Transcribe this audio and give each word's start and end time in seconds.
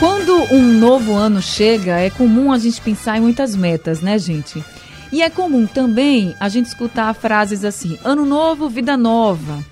Quando 0.00 0.34
um 0.52 0.62
novo 0.62 1.14
ano 1.14 1.40
chega, 1.40 2.00
é 2.00 2.10
comum 2.10 2.50
a 2.50 2.58
gente 2.58 2.80
pensar 2.80 3.18
em 3.18 3.20
muitas 3.20 3.54
metas, 3.54 4.00
né, 4.00 4.18
gente? 4.18 4.64
E 5.12 5.22
é 5.22 5.30
comum 5.30 5.64
também 5.64 6.34
a 6.40 6.48
gente 6.48 6.66
escutar 6.66 7.14
frases 7.14 7.64
assim: 7.64 7.96
ano 8.02 8.26
novo, 8.26 8.68
vida 8.68 8.96
nova. 8.96 9.64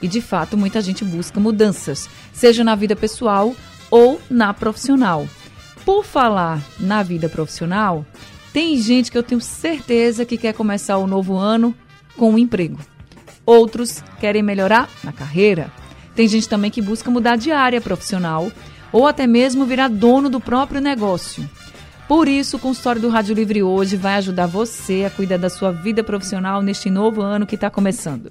E 0.00 0.06
de 0.06 0.20
fato, 0.20 0.56
muita 0.56 0.80
gente 0.80 1.04
busca 1.04 1.40
mudanças, 1.40 2.08
seja 2.32 2.62
na 2.62 2.76
vida 2.76 2.94
pessoal 2.94 3.56
ou 3.90 4.20
na 4.30 4.54
profissional. 4.54 5.26
Por 5.84 6.04
falar 6.04 6.62
na 6.78 7.02
vida 7.02 7.28
profissional, 7.28 8.04
tem 8.52 8.76
gente 8.76 9.10
que 9.10 9.18
eu 9.18 9.22
tenho 9.22 9.40
certeza 9.40 10.24
que 10.24 10.36
quer 10.36 10.54
começar 10.54 10.98
o 10.98 11.06
novo 11.06 11.36
ano 11.36 11.74
com 12.16 12.32
um 12.32 12.38
emprego. 12.38 12.78
Outros 13.46 14.02
querem 14.20 14.42
melhorar 14.42 14.88
na 15.02 15.12
carreira. 15.12 15.72
Tem 16.14 16.28
gente 16.28 16.48
também 16.48 16.70
que 16.70 16.82
busca 16.82 17.10
mudar 17.10 17.36
de 17.36 17.50
área 17.50 17.80
profissional 17.80 18.50
ou 18.92 19.06
até 19.06 19.26
mesmo 19.26 19.64
virar 19.64 19.88
dono 19.88 20.28
do 20.28 20.40
próprio 20.40 20.80
negócio. 20.80 21.48
Por 22.08 22.26
isso, 22.26 22.56
o 22.56 22.60
consultório 22.60 23.00
do 23.00 23.08
Rádio 23.08 23.36
Livre 23.36 23.62
hoje 23.62 23.96
vai 23.96 24.14
ajudar 24.16 24.46
você 24.46 25.04
a 25.06 25.10
cuidar 25.10 25.36
da 25.36 25.48
sua 25.48 25.70
vida 25.70 26.02
profissional 26.02 26.60
neste 26.60 26.90
novo 26.90 27.22
ano 27.22 27.46
que 27.46 27.54
está 27.54 27.70
começando. 27.70 28.30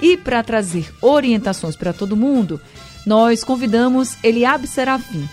E 0.00 0.16
para 0.16 0.42
trazer 0.44 0.92
orientações 1.02 1.74
para 1.74 1.92
todo 1.92 2.16
mundo, 2.16 2.60
nós 3.06 3.44
convidamos 3.44 4.18
Eliabe 4.20 4.66
Serafim. 4.66 5.28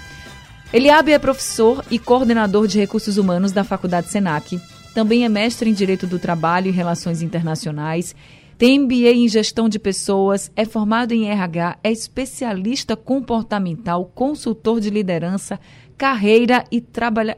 Eliabe 0.71 1.11
é 1.11 1.17
professor 1.17 1.83
e 1.89 1.97
coordenador 1.97 2.67
de 2.67 2.79
recursos 2.79 3.17
humanos 3.17 3.51
da 3.51 3.63
Faculdade 3.63 4.09
Senac. 4.09 4.61
Também 4.93 5.25
é 5.25 5.29
mestre 5.29 5.69
em 5.69 5.73
Direito 5.73 6.05
do 6.05 6.19
Trabalho 6.19 6.67
e 6.67 6.71
Relações 6.71 7.23
Internacionais. 7.23 8.15
Tem 8.59 8.79
MBA 8.79 9.13
em 9.13 9.27
Gestão 9.27 9.67
de 9.67 9.79
Pessoas, 9.79 10.51
é 10.55 10.65
formado 10.65 11.13
em 11.13 11.27
RH, 11.27 11.79
é 11.83 11.91
especialista 11.91 12.95
comportamental, 12.95 14.05
consultor 14.13 14.79
de 14.79 14.91
liderança, 14.91 15.59
carreira 15.97 16.63
e 16.71 16.79
trabalha 16.79 17.37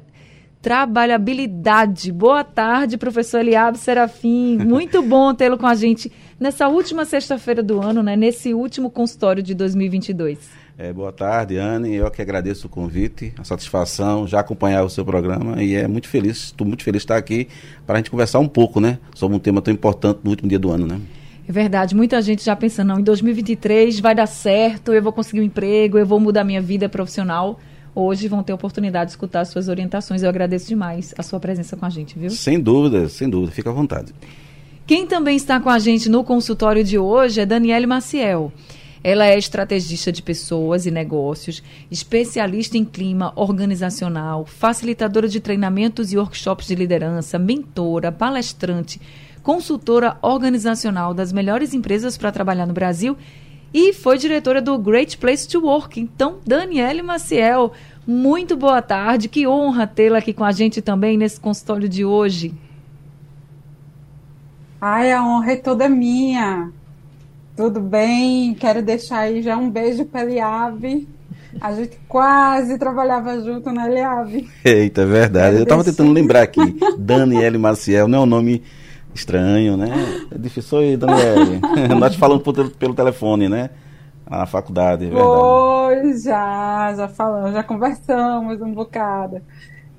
trabalhabilidade. 0.62 2.12
Boa 2.12 2.44
tarde, 2.44 2.98
professor 2.98 3.40
Eliabe 3.40 3.78
Serafim. 3.78 4.58
Muito 4.66 5.02
bom 5.02 5.34
tê-lo 5.34 5.59
com 5.59 5.68
a 5.68 5.76
gente 5.76 6.12
nessa 6.39 6.67
última 6.67 7.05
sexta-feira 7.05 7.64
do 7.64 7.81
ano, 7.81 8.03
né? 8.03 8.16
Nesse 8.16 8.53
último 8.53 8.89
consultório 8.89 9.41
de 9.41 9.53
2022. 9.53 10.39
É, 10.78 10.91
boa 10.91 11.11
tarde, 11.11 11.58
Anne. 11.58 11.95
Eu 11.95 12.09
que 12.11 12.22
agradeço 12.22 12.67
o 12.67 12.69
convite, 12.69 13.33
a 13.38 13.44
satisfação, 13.44 14.28
já 14.28 14.41
acompanhar 14.41 14.83
o 14.83 14.89
seu 14.89 15.06
programa 15.06 15.63
e 15.63 15.73
é 15.73 15.88
muito 15.88 16.08
feliz, 16.09 16.45
estou 16.45 16.67
muito 16.67 16.83
feliz 16.83 17.02
de 17.02 17.06
estar 17.06 17.17
aqui 17.17 17.47
para 17.86 17.95
a 17.95 17.97
gente 17.97 18.11
conversar 18.11 18.39
um 18.39 18.47
pouco, 18.47 18.81
né? 18.81 19.00
Sobre 19.13 19.38
um 19.38 19.39
tema 19.39 19.61
tão 19.61 19.73
importante 19.73 20.19
no 20.23 20.31
último 20.31 20.50
dia 20.50 20.59
do 20.59 20.69
ano, 20.72 20.86
né? 20.86 21.00
É 21.47 21.52
verdade, 21.52 21.95
muita 21.95 22.22
gente 22.22 22.44
já 22.44 22.56
pensando, 22.56 22.88
não, 22.88 23.00
em 23.00 23.03
2023 23.03 24.00
vai 24.00 24.16
dar 24.16 24.25
certo, 24.25 24.91
eu 24.91 25.02
vou 25.02 25.13
conseguir 25.13 25.41
um 25.41 25.44
emprego, 25.44 25.97
eu 25.97 26.06
vou 26.06 26.19
mudar 26.19 26.44
minha 26.44 26.61
vida 26.61 26.89
profissional 26.89 27.59
hoje 27.95 28.28
vão 28.28 28.44
ter 28.44 28.52
oportunidade 28.52 29.06
de 29.06 29.11
escutar 29.11 29.41
as 29.41 29.47
suas 29.47 29.69
orientações. 29.69 30.22
Eu 30.22 30.30
agradeço 30.30 30.67
demais 30.67 31.13
a 31.17 31.23
sua 31.23 31.39
presença 31.39 31.78
com 31.78 31.86
a 31.86 31.89
gente, 31.89 32.19
viu? 32.19 32.30
Sem 32.30 32.59
dúvida, 32.59 33.08
sem 33.08 33.30
dúvida, 33.30 33.52
fica 33.53 33.69
à 33.69 33.73
vontade. 33.73 34.13
Quem 34.88 35.08
também 35.08 35.36
está 35.36 35.59
com 35.59 35.69
a 35.69 35.80
gente 35.80 36.08
no 36.08 36.23
consultório 36.23 36.83
de 36.83 37.00
hoje 37.00 37.41
é 37.41 37.45
Daniele 37.45 37.88
Maciel. 37.88 38.53
Ela 39.03 39.25
é 39.25 39.36
estrategista 39.36 40.11
de 40.11 40.22
pessoas 40.22 40.86
e 40.86 40.91
negócios, 40.91 41.64
especialista 41.89 42.78
em 42.78 42.86
clima 42.86 43.33
organizacional, 43.36 44.45
facilitadora 44.45 45.28
de 45.28 45.39
treinamentos 45.39 46.13
e 46.13 46.17
workshops 46.19 46.67
de 46.67 46.75
liderança, 46.75 47.39
mentora, 47.39 48.11
palestrante, 48.11 49.01
consultora 49.41 50.19
organizacional 50.22 51.16
das 51.16 51.34
melhores 51.34 51.74
empresas 51.74 52.16
para 52.16 52.31
trabalhar 52.31 52.68
no 52.68 52.74
Brasil 52.74 53.18
e 53.74 53.91
foi 53.91 54.19
diretora 54.19 54.62
do 54.62 54.78
Great 54.78 55.18
Place 55.18 55.47
to 55.47 55.62
Work. 55.62 56.00
Então, 56.00 56.38
Daniele 56.45 57.01
Maciel, 57.01 57.72
muito 58.06 58.56
boa 58.56 58.84
tarde. 58.84 59.29
Que 59.29 59.47
honra 59.47 59.88
tê-la 59.88 60.19
aqui 60.19 60.31
com 60.31 60.44
a 60.44 60.51
gente 60.51 60.79
também 60.79 61.18
nesse 61.18 61.40
consultório 61.40 61.90
de 61.90 62.06
hoje. 62.06 62.53
Ai, 64.88 65.12
a 65.12 65.25
honra 65.25 65.53
é 65.53 65.56
toda 65.56 65.90
minha. 65.90 66.69
Tudo 67.57 67.79
bem? 67.79 68.53
Quero 68.53 68.84
deixar 68.84 69.22
aí 69.22 69.41
já 69.41 69.57
um 69.57 69.68
beijo 69.68 70.06
para 70.06 70.22
Eliave. 70.22 71.07
A 71.59 71.73
gente 71.73 71.97
quase 72.07 72.78
trabalhava 72.78 73.41
junto 73.41 73.72
na 73.72 73.90
Eliave. 73.90 74.47
Eita, 74.63 75.01
é 75.01 75.06
verdade. 75.07 75.47
Quero 75.47 75.57
Eu 75.57 75.63
estava 75.63 75.84
tentando 75.84 76.12
lembrar 76.12 76.44
aqui. 76.44 76.78
Daniele 77.00 77.57
Maciel 77.57 78.07
não 78.07 78.19
é 78.19 78.22
um 78.22 78.28
nome 78.28 78.62
estranho, 79.12 79.75
né? 79.75 79.90
É 80.31 80.38
difícil. 80.38 80.78
Oi, 80.78 80.95
Daniele. 80.95 81.62
Nós 82.00 82.16
falando 82.16 82.41
pelo, 82.41 82.69
pelo 82.69 82.94
telefone, 82.94 83.50
né? 83.50 83.72
Na 84.29 84.45
faculdade, 84.45 85.06
é 85.06 85.07
verdade. 85.07 85.28
Pois, 85.31 86.22
já, 86.22 86.94
já 86.95 87.07
falamos, 87.07 87.53
já 87.53 87.63
conversamos 87.63 88.62
um 88.62 88.72
bocado. 88.72 89.41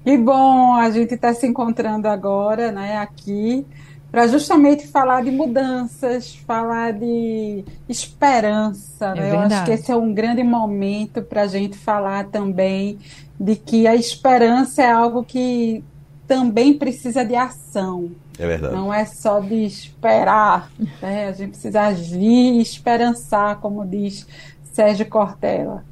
Que 0.05 0.17
bom 0.17 0.77
a 0.77 0.89
gente 0.91 1.15
estar 1.15 1.35
tá 1.35 1.35
se 1.35 1.45
encontrando 1.45 2.07
agora, 2.07 2.71
né, 2.71 2.99
aqui, 2.99 3.67
para 4.11 4.27
justamente 4.27 4.87
falar 4.87 5.23
de 5.23 5.31
mudanças, 5.31 6.35
falar 6.47 6.93
de 6.93 7.65
esperança. 7.89 9.15
Né? 9.15 9.29
É 9.29 9.33
Eu 9.33 9.41
acho 9.41 9.65
que 9.65 9.71
esse 9.73 9.91
é 9.91 9.97
um 9.97 10.15
grande 10.15 10.43
momento 10.43 11.23
para 11.23 11.43
a 11.43 11.47
gente 11.47 11.77
falar 11.77 12.27
também 12.27 12.99
de 13.39 13.57
que 13.57 13.87
a 13.87 13.95
esperança 13.95 14.83
é 14.83 14.91
algo 14.91 15.25
que 15.25 15.85
também 16.27 16.75
precisa 16.75 17.25
de 17.25 17.35
ação. 17.35 18.11
É 18.39 18.47
verdade. 18.47 18.75
Não 18.75 18.93
é 18.93 19.05
só 19.05 19.41
de 19.41 19.65
esperar. 19.65 20.71
Né? 21.01 21.29
A 21.29 21.33
gente 21.33 21.51
precisa 21.51 21.83
agir 21.83 22.55
e 22.55 22.61
esperançar, 22.61 23.57
como 23.61 23.87
diz 23.87 24.27
Sérgio 24.73 25.07
Cortella. 25.07 25.85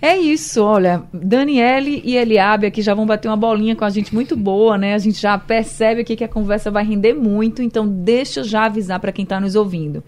É 0.00 0.16
isso, 0.16 0.62
olha, 0.62 1.02
Daniele 1.12 2.00
e 2.04 2.16
Eliabe 2.16 2.66
aqui 2.66 2.80
já 2.80 2.94
vão 2.94 3.04
bater 3.04 3.26
uma 3.26 3.36
bolinha 3.36 3.74
com 3.74 3.84
a 3.84 3.90
gente 3.90 4.14
muito 4.14 4.36
boa, 4.36 4.78
né? 4.78 4.94
A 4.94 4.98
gente 4.98 5.20
já 5.20 5.36
percebe 5.36 6.02
aqui 6.02 6.14
que 6.14 6.22
a 6.22 6.28
conversa 6.28 6.70
vai 6.70 6.84
render 6.84 7.14
muito, 7.14 7.62
então 7.62 7.88
deixa 7.88 8.40
eu 8.40 8.44
já 8.44 8.66
avisar 8.66 9.00
para 9.00 9.10
quem 9.10 9.24
está 9.24 9.40
nos 9.40 9.56
ouvindo. 9.56 10.04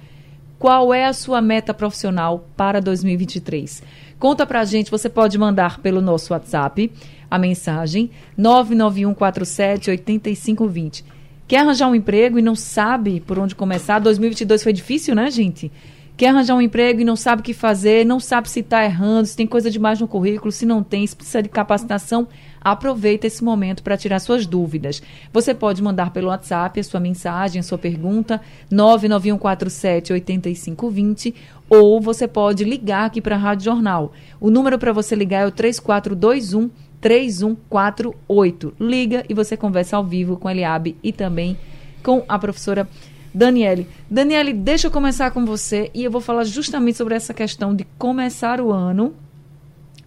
Qual 0.61 0.95
é 0.95 1.07
a 1.07 1.13
sua 1.13 1.43
meta 1.43 1.75
profissional 1.75 2.47
para 2.57 2.81
2023? 2.81 3.83
Conta 4.17 4.47
pra 4.47 4.65
gente, 4.65 4.93
você 4.93 5.09
pode 5.09 5.37
mandar 5.37 5.81
pelo 5.81 6.01
nosso 6.01 6.33
WhatsApp 6.33 6.93
a 7.29 7.39
mensagem 7.39 8.11
99147 8.37 9.91
8520. 9.91 11.05
Quer 11.49 11.59
arranjar 11.59 11.89
um 11.89 11.97
emprego 11.97 12.39
e 12.39 12.43
não 12.43 12.55
sabe 12.55 13.19
por 13.19 13.41
onde 13.41 13.57
começar? 13.57 13.99
2022 13.99 14.63
foi 14.63 14.73
difícil, 14.73 15.17
né, 15.17 15.33
gente? 15.33 15.73
Quer 16.21 16.29
arranjar 16.29 16.55
um 16.55 16.61
emprego 16.61 17.01
e 17.01 17.05
não 17.05 17.17
sabe 17.17 17.41
o 17.41 17.43
que 17.43 17.55
fazer, 17.55 18.05
não 18.05 18.21
sabe 18.21 18.51
se 18.51 18.61
está 18.61 18.85
errando, 18.85 19.27
se 19.27 19.35
tem 19.35 19.47
coisa 19.47 19.71
demais 19.71 19.99
no 19.99 20.07
currículo, 20.07 20.53
se 20.53 20.67
não 20.67 20.83
tem, 20.83 21.07
se 21.07 21.17
precisa 21.17 21.43
de 21.43 21.49
capacitação, 21.49 22.29
aproveita 22.61 23.27
esse 23.27 23.43
momento 23.43 23.83
para 23.83 23.97
tirar 23.97 24.19
suas 24.19 24.45
dúvidas. 24.45 25.03
Você 25.33 25.55
pode 25.55 25.83
mandar 25.83 26.11
pelo 26.11 26.29
WhatsApp 26.29 26.79
a 26.79 26.85
sua 26.85 27.01
mensagem, 27.01 27.59
a 27.59 27.63
sua 27.63 27.79
pergunta, 27.79 28.39
99147 28.71 30.13
8520, 30.13 31.35
ou 31.71 32.03
você 32.03 32.29
pode 32.29 32.65
ligar 32.65 33.07
aqui 33.07 33.23
para 33.23 33.37
a 33.37 33.39
Rádio 33.39 33.65
Jornal. 33.65 34.13
O 34.39 34.51
número 34.51 34.79
para 34.79 34.93
você 34.93 35.15
ligar 35.15 35.45
é 35.45 35.47
o 35.47 35.51
3421 35.51 36.71
3148. 37.01 38.75
Liga 38.79 39.25
e 39.27 39.33
você 39.33 39.57
conversa 39.57 39.97
ao 39.97 40.05
vivo 40.05 40.37
com 40.37 40.49
a 40.49 40.53
Eliabe 40.53 40.99
e 41.03 41.15
também 41.15 41.57
com 42.03 42.23
a 42.29 42.39
professora 42.39 42.87
Daniele. 43.33 43.87
Daniele, 44.11 44.53
deixa 44.53 44.89
eu 44.89 44.91
começar 44.91 45.31
com 45.31 45.45
você 45.45 45.91
e 45.95 46.05
eu 46.05 46.11
vou 46.11 46.21
falar 46.21 46.45
justamente 46.45 46.97
sobre 46.97 47.15
essa 47.15 47.33
questão 47.33 47.75
de 47.75 47.85
começar 47.99 48.61
o 48.61 48.73
ano 48.73 49.15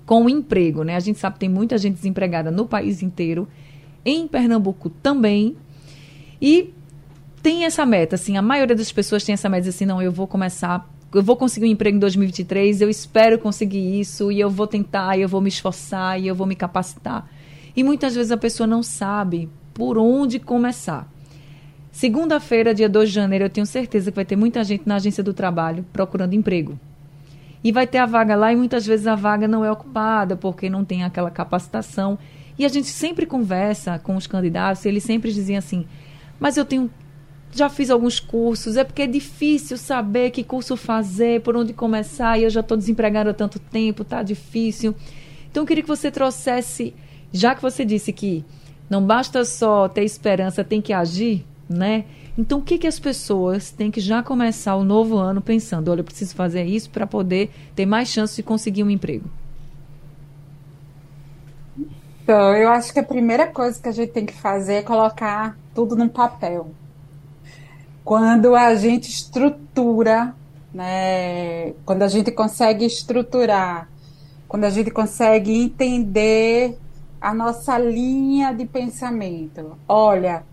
com 0.06 0.26
o 0.26 0.30
emprego, 0.30 0.84
né? 0.84 0.96
A 0.96 1.00
gente 1.00 1.20
sabe 1.20 1.36
que 1.36 1.40
tem 1.42 1.50
muita 1.50 1.78
gente 1.78 1.96
desempregada 1.96 2.52
no 2.52 2.66
país 2.66 3.02
inteiro, 3.02 3.48
em 4.06 4.28
Pernambuco 4.28 4.90
também. 4.90 5.56
E 6.42 6.74
tem 7.42 7.64
essa 7.64 7.86
meta, 7.86 8.16
assim, 8.16 8.38
a 8.38 8.42
maioria 8.42 8.76
das 8.76 8.92
pessoas 8.92 9.24
tem 9.24 9.34
essa 9.34 9.48
meta 9.48 9.70
assim, 9.70 9.86
não, 9.86 10.02
eu 10.02 10.12
vou 10.12 10.28
começar 10.28 10.90
eu 11.14 11.22
vou 11.22 11.38
conseguir 11.38 11.68
um 11.68 11.70
emprego 11.70 11.98
em 11.98 12.00
2023, 12.00 12.82
eu 12.82 12.90
espero 12.90 13.38
conseguir 13.38 14.00
isso, 14.00 14.32
e 14.32 14.40
eu 14.40 14.50
vou 14.50 14.66
tentar, 14.66 15.16
e 15.16 15.22
eu 15.22 15.30
vou 15.30 15.42
me 15.42 15.50
esforçar, 15.50 16.20
e 16.20 16.28
eu 16.28 16.34
vou 16.34 16.48
me 16.48 16.56
capacitar. 16.56 17.30
E 17.76 17.84
muitas 17.84 18.16
vezes 18.16 18.32
a 18.32 18.38
pessoa 18.38 18.66
não 18.66 18.82
sabe 18.82 19.48
por 19.74 19.98
onde 19.98 20.40
começar. 20.40 21.12
Segunda-feira, 21.94 22.74
dia 22.74 22.90
2 22.90 23.10
de 23.10 23.16
janeiro, 23.16 23.46
eu 23.46 23.50
tenho 23.52 23.68
certeza 23.68 24.12
que 24.12 24.16
vai 24.16 24.26
ter 24.26 24.36
muita 24.36 24.64
gente 24.64 24.82
na 24.88 24.96
agência 24.96 25.24
do 25.24 25.32
trabalho 25.32 25.86
procurando 25.94 26.34
emprego. 26.34 26.78
E 27.64 27.72
vai 27.72 27.86
ter 27.86 28.00
a 28.00 28.08
vaga 28.08 28.36
lá 28.36 28.52
e 28.52 28.56
muitas 28.56 28.84
vezes 28.84 29.06
a 29.06 29.14
vaga 29.14 29.48
não 29.48 29.64
é 29.64 29.72
ocupada 29.72 30.36
porque 30.36 30.72
não 30.72 30.84
tem 30.84 31.04
aquela 31.04 31.30
capacitação. 31.30 32.18
E 32.58 32.66
a 32.66 32.68
gente 32.68 32.88
sempre 32.88 33.28
conversa 33.28 34.00
com 34.00 34.16
os 34.16 34.26
candidatos 34.26 34.84
e 34.84 34.88
eles 34.88 35.04
sempre 35.04 35.32
dizem 35.32 35.56
assim: 35.56 35.86
Mas 36.40 36.58
eu 36.58 36.66
tenho 36.66 36.90
já 37.52 37.70
fiz 37.70 37.92
alguns 37.92 38.20
cursos, 38.20 38.76
é 38.76 38.84
porque 38.84 39.04
é 39.04 39.08
difícil 39.08 39.78
saber 39.78 40.32
que 40.32 40.44
curso 40.44 40.76
fazer, 40.76 41.42
por 41.42 41.56
onde 41.56 41.74
começar, 41.74 42.40
e 42.40 42.44
eu 42.46 42.50
já 42.50 42.62
estou 42.62 42.76
desempregada 42.76 43.30
há 43.30 43.34
tanto 43.36 43.60
tempo, 43.60 44.04
tá 44.04 44.24
difícil. 44.24 44.96
Então 45.52 45.62
eu 45.62 45.68
queria 45.68 45.84
que 45.84 45.88
você 45.88 46.10
trouxesse, 46.10 46.96
já 47.32 47.54
que 47.54 47.62
você 47.62 47.86
disse 47.86 48.12
que 48.12 48.44
não 48.90 49.06
basta 49.06 49.46
só 49.46 49.88
ter 49.88 50.04
esperança, 50.04 50.64
tem 50.64 50.82
que 50.82 50.92
agir, 50.92 51.46
né? 51.70 52.06
Então, 52.38 52.60
o 52.60 52.62
que, 52.62 52.78
que 52.78 52.88
as 52.88 53.00
pessoas 53.00 53.72
têm 53.72 53.92
que 53.92 54.02
já 54.02 54.24
começar 54.24 54.76
o 54.76 54.84
novo 54.84 55.18
ano 55.18 55.42
pensando? 55.42 55.92
Olha, 55.92 56.00
eu 56.00 56.04
preciso 56.04 56.36
fazer 56.36 56.64
isso 56.64 56.90
para 56.90 57.06
poder 57.06 57.52
ter 57.76 57.86
mais 57.86 58.08
chance 58.08 58.36
de 58.36 58.44
conseguir 58.44 58.84
um 58.84 58.90
emprego. 58.90 59.30
Então, 62.24 62.56
eu 62.56 62.70
acho 62.70 62.94
que 62.94 63.00
a 63.00 63.04
primeira 63.04 63.48
coisa 63.48 63.80
que 63.82 63.90
a 63.90 63.92
gente 63.92 64.12
tem 64.12 64.26
que 64.26 64.34
fazer 64.34 64.76
é 64.76 64.82
colocar 64.82 65.58
tudo 65.76 65.96
num 65.96 66.08
papel. 66.08 66.72
Quando 68.04 68.56
a 68.56 68.74
gente 68.76 69.10
estrutura, 69.10 70.34
né, 70.74 71.74
quando 71.86 72.02
a 72.02 72.08
gente 72.08 72.32
consegue 72.32 72.86
estruturar, 72.86 73.90
quando 74.48 74.64
a 74.64 74.70
gente 74.70 74.90
consegue 74.90 75.52
entender 75.52 76.78
a 77.20 77.34
nossa 77.34 77.78
linha 77.78 78.54
de 78.54 78.66
pensamento. 78.66 79.78
Olha, 79.88 80.44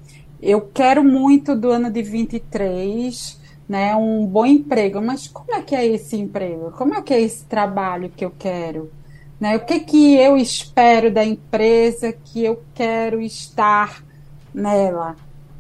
eu 0.43 0.63
quero 0.73 1.05
muito 1.05 1.55
do 1.55 1.71
ano 1.71 1.91
de 1.91 2.03
23, 2.03 3.39
né, 3.69 3.95
um 3.95 4.27
bom 4.27 4.47
emprego, 4.47 5.01
mas 5.01 5.29
como 5.29 5.55
é 5.55 5.63
que 5.63 5.75
é 5.75 5.87
esse 5.87 6.17
emprego? 6.17 6.73
Como 6.73 6.95
é 6.95 7.03
que 7.03 7.13
é 7.13 7.21
esse 7.21 7.45
trabalho 7.45 8.11
que 8.11 8.25
eu 8.25 8.33
quero? 8.37 8.91
Né? 9.39 9.57
O 9.57 9.61
que 9.61 9.81
que 9.81 10.17
eu 10.17 10.37
espero 10.37 11.11
da 11.11 11.25
empresa 11.25 12.13
que 12.13 12.45
eu 12.45 12.63
quero 12.75 13.21
estar 13.21 14.05
nela? 14.53 15.17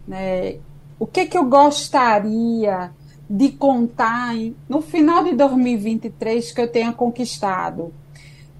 Né? 0.08 0.56
O 0.98 1.06
que 1.06 1.26
que 1.26 1.38
eu 1.38 1.44
gostaria 1.44 2.90
de 3.28 3.50
contar 3.50 4.34
em, 4.34 4.56
no 4.68 4.82
final 4.82 5.24
de 5.24 5.32
2023 5.32 6.52
que 6.52 6.60
eu 6.60 6.68
tenha 6.68 6.92
conquistado? 6.92 7.92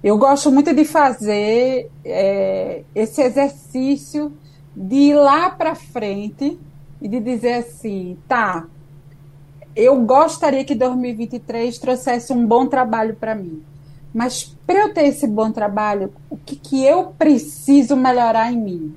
Eu 0.03 0.17
gosto 0.17 0.51
muito 0.51 0.73
de 0.73 0.85
fazer 0.85 1.91
é, 2.03 2.83
esse 2.95 3.21
exercício 3.21 4.33
de 4.75 4.95
ir 4.95 5.15
lá 5.15 5.49
para 5.49 5.75
frente 5.75 6.59
e 7.01 7.07
de 7.07 7.19
dizer 7.19 7.53
assim, 7.53 8.17
tá, 8.27 8.65
eu 9.75 10.01
gostaria 10.01 10.63
que 10.63 10.75
2023 10.75 11.77
trouxesse 11.77 12.33
um 12.33 12.45
bom 12.45 12.67
trabalho 12.67 13.15
para 13.15 13.35
mim. 13.35 13.63
Mas 14.13 14.55
para 14.67 14.79
eu 14.79 14.93
ter 14.93 15.05
esse 15.05 15.25
bom 15.25 15.51
trabalho, 15.51 16.13
o 16.29 16.37
que, 16.37 16.55
que 16.55 16.83
eu 16.83 17.13
preciso 17.17 17.95
melhorar 17.95 18.51
em 18.51 18.57
mim? 18.57 18.95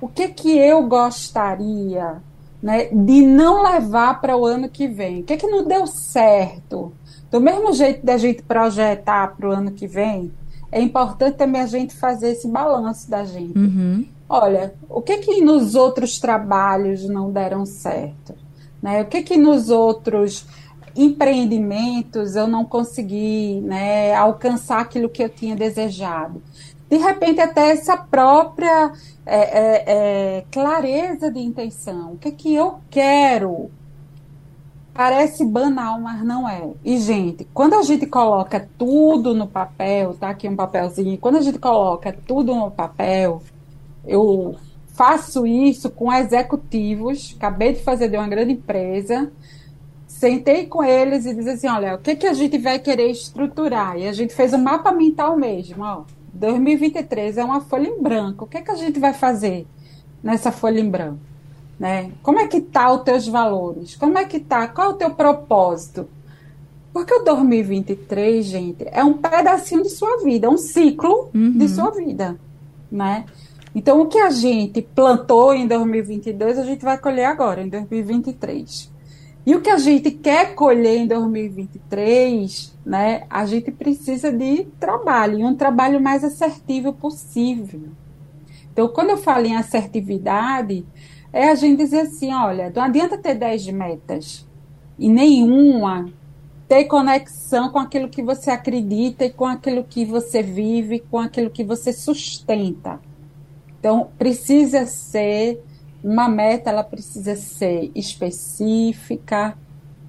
O 0.00 0.08
que 0.08 0.28
que 0.28 0.56
eu 0.56 0.86
gostaria 0.86 2.16
né, 2.62 2.86
de 2.86 3.22
não 3.26 3.62
levar 3.62 4.20
para 4.20 4.36
o 4.36 4.44
ano 4.44 4.68
que 4.68 4.88
vem? 4.88 5.20
O 5.20 5.24
que 5.24 5.36
que 5.36 5.46
não 5.46 5.64
deu 5.64 5.86
certo? 5.86 6.92
Do 7.30 7.40
mesmo 7.40 7.72
jeito 7.72 8.04
da 8.04 8.16
gente 8.16 8.42
projetar 8.42 9.36
para 9.36 9.48
o 9.48 9.52
ano 9.52 9.70
que 9.70 9.86
vem, 9.86 10.32
é 10.70 10.80
importante 10.80 11.36
também 11.36 11.60
a 11.60 11.66
gente 11.66 11.94
fazer 11.94 12.30
esse 12.30 12.48
balanço 12.48 13.08
da 13.08 13.24
gente. 13.24 13.56
Uhum. 13.56 14.04
Olha, 14.28 14.74
o 14.90 15.00
que 15.00 15.18
que 15.18 15.40
nos 15.40 15.74
outros 15.74 16.18
trabalhos 16.18 17.08
não 17.08 17.32
deram 17.32 17.64
certo? 17.64 18.34
Né? 18.82 19.00
O 19.00 19.06
que 19.06 19.22
que 19.22 19.38
nos 19.38 19.70
outros 19.70 20.46
empreendimentos 20.94 22.36
eu 22.36 22.46
não 22.46 22.64
consegui 22.64 23.60
né, 23.62 24.14
alcançar 24.14 24.80
aquilo 24.80 25.08
que 25.08 25.22
eu 25.22 25.30
tinha 25.30 25.56
desejado? 25.56 26.42
De 26.90 26.96
repente, 26.98 27.40
até 27.40 27.70
essa 27.70 27.96
própria 27.96 28.92
é, 29.24 29.36
é, 29.36 29.84
é, 29.86 30.44
clareza 30.50 31.30
de 31.30 31.40
intenção. 31.40 32.12
O 32.12 32.18
que 32.18 32.30
que 32.30 32.54
eu 32.54 32.80
quero? 32.90 33.70
Parece 34.92 35.44
banal, 35.44 36.00
mas 36.00 36.24
não 36.24 36.48
é. 36.48 36.68
E, 36.84 36.98
gente, 36.98 37.46
quando 37.54 37.74
a 37.74 37.82
gente 37.82 38.06
coloca 38.06 38.68
tudo 38.76 39.34
no 39.34 39.46
papel, 39.46 40.14
tá 40.14 40.30
aqui 40.30 40.48
um 40.48 40.56
papelzinho, 40.56 41.16
quando 41.18 41.36
a 41.36 41.40
gente 41.40 41.58
coloca 41.58 42.12
tudo 42.26 42.54
no 42.54 42.70
papel, 42.70 43.42
eu 44.08 44.56
faço 44.94 45.46
isso 45.46 45.90
com 45.90 46.12
executivos, 46.12 47.34
acabei 47.36 47.74
de 47.74 47.82
fazer 47.82 48.08
de 48.08 48.16
uma 48.16 48.26
grande 48.26 48.54
empresa, 48.54 49.30
sentei 50.06 50.66
com 50.66 50.82
eles 50.82 51.24
e 51.24 51.34
disse 51.34 51.50
assim, 51.50 51.68
olha, 51.68 51.94
o 51.94 51.98
que, 51.98 52.16
que 52.16 52.26
a 52.26 52.32
gente 52.32 52.58
vai 52.58 52.78
querer 52.80 53.10
estruturar? 53.10 53.96
E 53.96 54.08
a 54.08 54.12
gente 54.12 54.34
fez 54.34 54.52
um 54.52 54.58
mapa 54.58 54.90
mental 54.90 55.36
mesmo, 55.36 55.84
ó. 55.84 56.02
2023 56.32 57.38
é 57.38 57.44
uma 57.44 57.60
folha 57.60 57.88
em 57.88 58.02
branco. 58.02 58.44
O 58.44 58.48
que, 58.48 58.60
que 58.60 58.70
a 58.70 58.74
gente 58.74 58.98
vai 58.98 59.12
fazer 59.12 59.66
nessa 60.22 60.50
folha 60.50 60.80
em 60.80 60.90
branco? 60.90 61.20
Né? 61.78 62.10
Como 62.22 62.40
é 62.40 62.48
que 62.48 62.60
tá 62.60 62.92
os 62.92 63.02
teus 63.02 63.28
valores? 63.28 63.94
Como 63.94 64.18
é 64.18 64.24
que 64.24 64.40
tá? 64.40 64.66
Qual 64.66 64.90
é 64.90 64.94
o 64.94 64.96
teu 64.96 65.10
propósito? 65.10 66.08
Porque 66.92 67.14
o 67.14 67.22
2023, 67.22 68.44
gente, 68.44 68.84
é 68.90 69.04
um 69.04 69.14
pedacinho 69.14 69.82
de 69.82 69.90
sua 69.90 70.18
vida, 70.24 70.48
é 70.48 70.50
um 70.50 70.58
ciclo 70.58 71.30
uhum. 71.32 71.52
de 71.52 71.68
sua 71.68 71.90
vida, 71.90 72.36
né? 72.90 73.24
Então, 73.78 74.00
o 74.00 74.06
que 74.06 74.18
a 74.18 74.28
gente 74.28 74.82
plantou 74.82 75.54
em 75.54 75.64
2022, 75.64 76.58
a 76.58 76.64
gente 76.64 76.84
vai 76.84 76.98
colher 76.98 77.26
agora, 77.26 77.62
em 77.62 77.68
2023. 77.68 78.92
E 79.46 79.54
o 79.54 79.60
que 79.60 79.70
a 79.70 79.78
gente 79.78 80.10
quer 80.10 80.56
colher 80.56 80.98
em 80.98 81.06
2023, 81.06 82.76
né, 82.84 83.22
a 83.30 83.46
gente 83.46 83.70
precisa 83.70 84.32
de 84.32 84.64
trabalho, 84.80 85.38
e 85.38 85.44
um 85.44 85.54
trabalho 85.54 86.00
mais 86.00 86.24
assertivo 86.24 86.92
possível. 86.92 87.90
Então, 88.72 88.88
quando 88.88 89.10
eu 89.10 89.16
falo 89.16 89.46
em 89.46 89.54
assertividade, 89.54 90.84
é 91.32 91.48
a 91.48 91.54
gente 91.54 91.78
dizer 91.78 92.00
assim, 92.00 92.34
olha, 92.34 92.72
não 92.74 92.82
adianta 92.82 93.16
ter 93.16 93.36
10 93.36 93.68
metas 93.68 94.44
e 94.98 95.08
nenhuma 95.08 96.12
ter 96.66 96.86
conexão 96.86 97.68
com 97.70 97.78
aquilo 97.78 98.08
que 98.08 98.24
você 98.24 98.50
acredita 98.50 99.24
e 99.24 99.30
com 99.30 99.46
aquilo 99.46 99.84
que 99.84 100.04
você 100.04 100.42
vive, 100.42 100.98
com 100.98 101.20
aquilo 101.20 101.48
que 101.48 101.62
você 101.62 101.92
sustenta. 101.92 103.06
Então, 103.78 104.08
precisa 104.18 104.86
ser 104.86 105.62
uma 106.02 106.28
meta, 106.28 106.70
ela 106.70 106.84
precisa 106.84 107.36
ser 107.36 107.90
específica, 107.94 109.56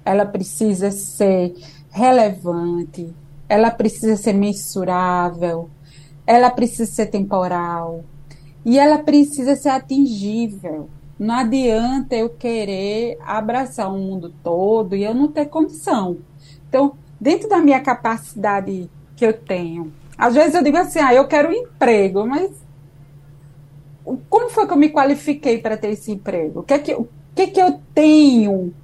ela 0.04 0.24
precisa 0.24 0.90
ser 0.90 1.54
relevante, 1.90 3.14
ela 3.48 3.70
precisa 3.70 4.16
ser 4.16 4.32
mensurável, 4.32 5.68
ela 6.26 6.50
precisa 6.50 6.90
ser 6.90 7.06
temporal 7.06 8.04
e 8.64 8.78
ela 8.78 8.98
precisa 8.98 9.56
ser 9.56 9.70
atingível. 9.70 10.88
Não 11.18 11.34
adianta 11.34 12.14
eu 12.14 12.30
querer 12.30 13.18
abraçar 13.20 13.92
o 13.92 13.98
mundo 13.98 14.32
todo 14.42 14.96
e 14.96 15.04
eu 15.04 15.14
não 15.14 15.28
ter 15.28 15.46
condição. 15.46 16.18
Então, 16.68 16.94
dentro 17.20 17.48
da 17.48 17.58
minha 17.58 17.80
capacidade 17.80 18.88
que 19.16 19.26
eu 19.26 19.32
tenho, 19.32 19.92
às 20.16 20.34
vezes 20.34 20.54
eu 20.54 20.62
digo 20.62 20.76
assim, 20.76 20.98
ah, 21.00 21.12
eu 21.12 21.26
quero 21.26 21.50
um 21.50 21.52
emprego, 21.52 22.26
mas 22.26 22.50
como 24.28 24.50
foi 24.50 24.66
que 24.66 24.72
eu 24.72 24.76
me 24.76 24.88
qualifiquei 24.88 25.58
para 25.58 25.76
ter 25.76 25.90
esse 25.90 26.12
emprego? 26.12 26.60
O 26.60 26.62
que 26.62 26.74
é 26.74 26.78
que, 26.78 26.94
o 26.94 27.08
que, 27.34 27.42
é 27.42 27.46
que 27.46 27.60
eu 27.60 27.80
tenho 27.94 28.74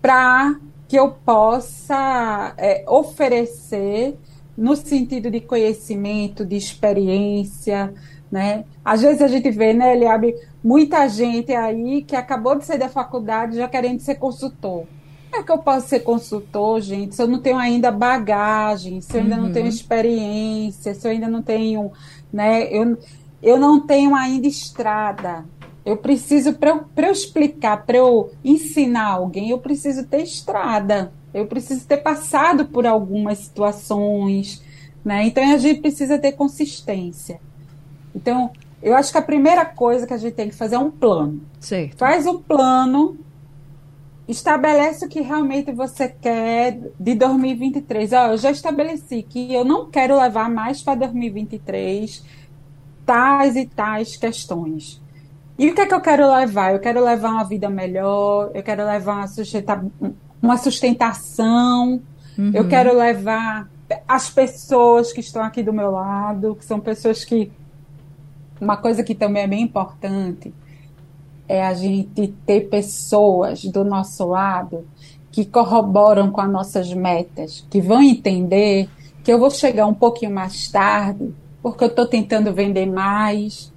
para 0.00 0.56
que 0.86 0.96
eu 0.96 1.10
possa 1.10 2.54
é, 2.56 2.84
oferecer 2.88 4.18
no 4.56 4.76
sentido 4.76 5.30
de 5.30 5.40
conhecimento, 5.40 6.44
de 6.44 6.56
experiência, 6.56 7.92
né? 8.30 8.64
Às 8.84 9.02
vezes 9.02 9.22
a 9.22 9.28
gente 9.28 9.50
vê, 9.50 9.72
né, 9.72 9.94
Eliabe, 9.94 10.34
muita 10.62 11.08
gente 11.08 11.52
aí 11.52 12.02
que 12.02 12.16
acabou 12.16 12.56
de 12.56 12.64
sair 12.64 12.78
da 12.78 12.88
faculdade 12.88 13.56
já 13.56 13.68
querendo 13.68 14.00
ser 14.00 14.16
consultor. 14.16 14.84
Como 15.30 15.42
é 15.42 15.46
que 15.46 15.50
eu 15.50 15.58
posso 15.58 15.88
ser 15.88 16.00
consultor, 16.00 16.80
gente, 16.80 17.16
se 17.16 17.22
eu 17.22 17.26
não 17.26 17.40
tenho 17.40 17.58
ainda 17.58 17.90
bagagem, 17.90 19.00
se 19.00 19.16
eu 19.16 19.22
ainda 19.22 19.36
uhum. 19.36 19.42
não 19.42 19.52
tenho 19.52 19.64
uhum. 19.64 19.70
experiência, 19.70 20.94
se 20.94 21.06
eu 21.06 21.10
ainda 21.10 21.26
não 21.26 21.42
tenho, 21.42 21.90
né, 22.32 22.68
eu, 22.70 22.96
eu 23.44 23.58
não 23.58 23.78
tenho 23.78 24.14
ainda 24.14 24.48
estrada. 24.48 25.44
Eu 25.84 25.98
preciso, 25.98 26.54
para 26.54 26.70
eu, 26.70 26.84
eu 26.96 27.12
explicar, 27.12 27.84
para 27.84 27.98
eu 27.98 28.32
ensinar 28.42 29.08
alguém, 29.08 29.50
eu 29.50 29.58
preciso 29.58 30.06
ter 30.06 30.22
estrada. 30.22 31.12
Eu 31.32 31.46
preciso 31.46 31.86
ter 31.86 31.98
passado 31.98 32.64
por 32.64 32.86
algumas 32.86 33.38
situações, 33.38 34.62
né? 35.04 35.26
Então 35.26 35.44
a 35.52 35.58
gente 35.58 35.82
precisa 35.82 36.18
ter 36.18 36.32
consistência. 36.32 37.38
Então, 38.14 38.50
eu 38.82 38.96
acho 38.96 39.12
que 39.12 39.18
a 39.18 39.22
primeira 39.22 39.66
coisa 39.66 40.06
que 40.06 40.14
a 40.14 40.16
gente 40.16 40.34
tem 40.34 40.48
que 40.48 40.54
fazer 40.54 40.76
é 40.76 40.78
um 40.78 40.90
plano. 40.90 41.42
Certo. 41.60 41.98
Faz 41.98 42.26
um 42.26 42.40
plano, 42.40 43.18
estabelece 44.26 45.04
o 45.04 45.08
que 45.08 45.20
realmente 45.20 45.70
você 45.70 46.08
quer 46.08 46.80
de 46.98 47.14
2023. 47.14 48.12
Ó, 48.14 48.26
eu 48.28 48.38
já 48.38 48.50
estabeleci 48.50 49.22
que 49.22 49.52
eu 49.52 49.66
não 49.66 49.90
quero 49.90 50.18
levar 50.18 50.48
mais 50.48 50.82
para 50.82 50.94
2023 50.94 52.22
tais 53.04 53.56
e 53.56 53.66
tais 53.66 54.16
questões. 54.16 55.00
E 55.58 55.70
o 55.70 55.74
que 55.74 55.82
é 55.82 55.86
que 55.86 55.94
eu 55.94 56.00
quero 56.00 56.32
levar? 56.34 56.72
Eu 56.72 56.80
quero 56.80 57.02
levar 57.02 57.30
uma 57.30 57.44
vida 57.44 57.70
melhor, 57.70 58.50
eu 58.54 58.62
quero 58.62 58.84
levar 58.84 59.14
uma, 59.18 59.26
sustenta 59.28 59.84
uma 60.42 60.56
sustentação, 60.56 62.02
uhum. 62.36 62.50
eu 62.52 62.68
quero 62.68 62.96
levar 62.96 63.68
as 64.08 64.28
pessoas 64.30 65.12
que 65.12 65.20
estão 65.20 65.42
aqui 65.42 65.62
do 65.62 65.72
meu 65.72 65.90
lado, 65.90 66.56
que 66.56 66.64
são 66.64 66.80
pessoas 66.80 67.24
que. 67.24 67.52
Uma 68.60 68.76
coisa 68.76 69.02
que 69.02 69.14
também 69.14 69.42
é 69.42 69.46
bem 69.46 69.62
importante 69.62 70.54
é 71.46 71.64
a 71.64 71.74
gente 71.74 72.28
ter 72.46 72.68
pessoas 72.68 73.64
do 73.64 73.84
nosso 73.84 74.26
lado 74.26 74.86
que 75.30 75.44
corroboram 75.44 76.30
com 76.30 76.40
as 76.40 76.50
nossas 76.50 76.94
metas, 76.94 77.66
que 77.68 77.80
vão 77.80 78.00
entender 78.00 78.88
que 79.22 79.32
eu 79.32 79.38
vou 79.38 79.50
chegar 79.50 79.86
um 79.86 79.94
pouquinho 79.94 80.32
mais 80.32 80.68
tarde, 80.68 81.34
porque 81.64 81.82
eu 81.82 81.88
estou 81.88 82.04
tentando 82.04 82.52
vender 82.52 82.84
mais, 82.84 83.72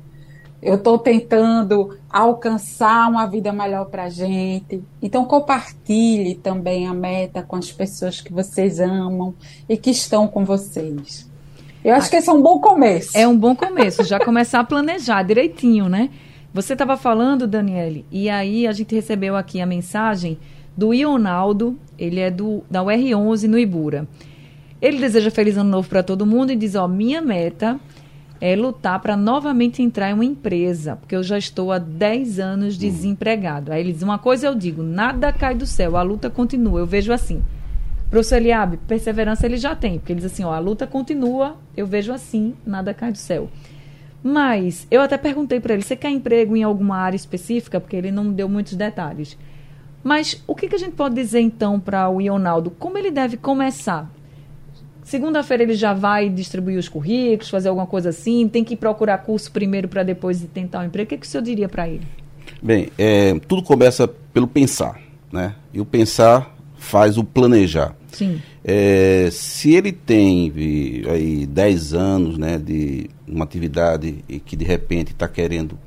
eu 0.62 0.76
estou 0.76 1.00
tentando 1.00 1.98
alcançar 2.10 3.10
uma 3.10 3.26
vida 3.26 3.54
melhor 3.54 3.86
para 3.86 4.04
a 4.04 4.10
gente. 4.10 4.84
Então, 5.02 5.24
compartilhe 5.24 6.36
também 6.36 6.86
a 6.86 6.94
meta 6.94 7.42
com 7.42 7.56
as 7.56 7.72
pessoas 7.72 8.20
que 8.20 8.34
vocês 8.34 8.82
amam 8.82 9.34
e 9.70 9.78
que 9.78 9.90
estão 9.90 10.28
com 10.28 10.44
vocês. 10.44 11.32
Eu 11.82 11.96
acho 11.96 12.10
que 12.10 12.18
esse 12.18 12.30
é 12.30 12.34
um 12.34 12.42
bom 12.42 12.60
começo. 12.60 13.18
É 13.18 13.26
um 13.26 13.38
bom 13.38 13.56
começo, 13.56 14.04
já 14.04 14.20
começar 14.20 14.60
a 14.60 14.66
planejar 14.66 15.24
direitinho, 15.24 15.88
né? 15.88 16.10
Você 16.54 16.74
estava 16.74 16.98
falando, 16.98 17.48
Daniele, 17.48 18.06
e 18.12 18.30
aí 18.30 18.68
a 18.68 18.74
gente 18.74 18.94
recebeu 18.94 19.34
aqui 19.34 19.62
a 19.62 19.66
mensagem 19.66 20.38
do 20.76 20.94
Ionaldo, 20.94 21.80
ele 21.98 22.20
é 22.20 22.30
do, 22.30 22.66
da 22.70 22.84
UR11 22.84 23.48
no 23.48 23.58
Ibura. 23.58 24.06
Ele 24.82 25.00
deseja 25.00 25.32
feliz 25.32 25.58
ano 25.58 25.70
novo 25.70 25.90
para 25.90 26.04
todo 26.04 26.26
mundo 26.26 26.52
e 26.52 26.56
diz: 26.56 26.76
Ó, 26.76 26.88
minha 26.88 27.22
meta 27.22 27.80
é 28.40 28.56
lutar 28.56 29.00
para 29.00 29.18
novamente 29.18 29.82
entrar 29.82 30.12
em 30.12 30.14
uma 30.14 30.26
empresa, 30.26 30.96
porque 30.96 31.16
eu 31.16 31.24
já 31.24 31.38
estou 31.38 31.72
há 31.72 31.80
10 31.80 32.40
anos 32.40 32.76
hum. 32.76 32.80
desempregado. 32.80 33.72
Aí 33.72 33.82
ele 33.82 33.94
diz: 33.94 34.04
uma 34.04 34.20
coisa 34.20 34.48
eu 34.48 34.56
digo, 34.56 34.84
nada 34.84 35.32
cai 35.32 35.56
do 35.56 35.66
céu, 35.66 35.98
a 35.98 36.02
luta 36.02 36.30
continua. 36.30 36.80
Eu 36.80 36.86
vejo 36.86 37.12
assim. 37.12 37.44
Professor 38.10 38.38
Eliabe, 38.38 38.78
perseverança 38.88 39.46
ele 39.46 39.58
já 39.58 39.76
tem, 39.76 40.00
porque 40.00 40.14
ele 40.14 40.22
diz 40.22 40.32
assim: 40.32 40.44
ó, 40.44 40.54
a 40.54 40.60
luta 40.60 40.88
continua, 40.88 41.58
eu 41.76 41.86
vejo 41.86 42.14
assim, 42.14 42.54
nada 42.66 42.94
cai 42.94 43.12
do 43.12 43.18
céu. 43.18 43.50
Mas 44.24 44.88
eu 44.90 45.02
até 45.02 45.18
perguntei 45.18 45.60
para 45.60 45.74
ele: 45.74 45.84
você 45.84 45.96
quer 45.96 46.10
emprego 46.10 46.56
em 46.56 46.64
alguma 46.64 46.98
área 46.98 47.18
específica? 47.18 47.80
Porque 47.80 47.96
ele 47.96 48.12
não 48.12 48.32
deu 48.32 48.48
muitos 48.48 48.76
detalhes. 48.76 49.38
Mas 50.04 50.42
o 50.48 50.56
que, 50.56 50.70
que 50.70 50.76
a 50.76 50.80
gente 50.80 50.94
pode 50.94 51.16
dizer 51.16 51.42
então 51.42 51.80
para 51.80 52.08
o 52.08 52.22
Ionaldo? 52.22 52.70
Como 52.72 52.98
ele 52.98 53.12
deve 53.12 53.36
começar? 53.36 54.10
Segunda-feira 55.08 55.64
ele 55.64 55.74
já 55.74 55.94
vai 55.94 56.28
distribuir 56.28 56.78
os 56.78 56.90
currículos, 56.90 57.50
fazer 57.50 57.70
alguma 57.70 57.88
coisa 57.88 58.10
assim? 58.10 58.46
Tem 58.46 58.62
que 58.62 58.76
procurar 58.76 59.20
curso 59.20 59.50
primeiro 59.50 59.88
para 59.88 60.04
depois 60.04 60.46
tentar 60.54 60.82
um 60.82 60.84
emprego? 60.84 61.08
O 61.08 61.10
que, 61.12 61.18
que 61.18 61.26
o 61.26 61.30
senhor 61.30 61.42
diria 61.42 61.70
para 61.70 61.88
ele? 61.88 62.06
Bem, 62.62 62.90
é, 62.98 63.34
tudo 63.48 63.64
começa 63.64 64.06
pelo 64.06 64.50
pensar, 64.50 65.00
né? 65.32 65.56
E 65.74 65.80
o 65.80 65.86
pensar 65.86 66.54
faz 66.78 67.18
o 67.18 67.24
planejar. 67.24 67.96
Sim. 68.12 68.42
É, 68.62 69.30
se 69.32 69.74
ele 69.74 69.94
tem 69.94 70.52
aí 71.10 71.46
10 71.46 71.94
anos 71.94 72.38
né, 72.38 72.58
de 72.58 73.10
uma 73.26 73.46
atividade 73.46 74.26
e 74.28 74.42
que 74.42 74.58
de 74.58 74.66
repente 74.66 75.14
está 75.14 75.26
querendo 75.26 75.80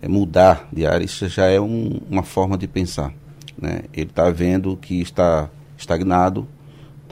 é, 0.00 0.08
mudar 0.08 0.70
de 0.72 0.86
área, 0.86 1.04
isso 1.04 1.28
já 1.28 1.44
é 1.48 1.60
um, 1.60 2.00
uma 2.10 2.22
forma 2.22 2.56
de 2.56 2.66
pensar. 2.66 3.12
Né? 3.60 3.82
Ele 3.92 4.08
está 4.08 4.30
vendo 4.30 4.74
que 4.74 5.02
está 5.02 5.50
estagnado, 5.76 6.48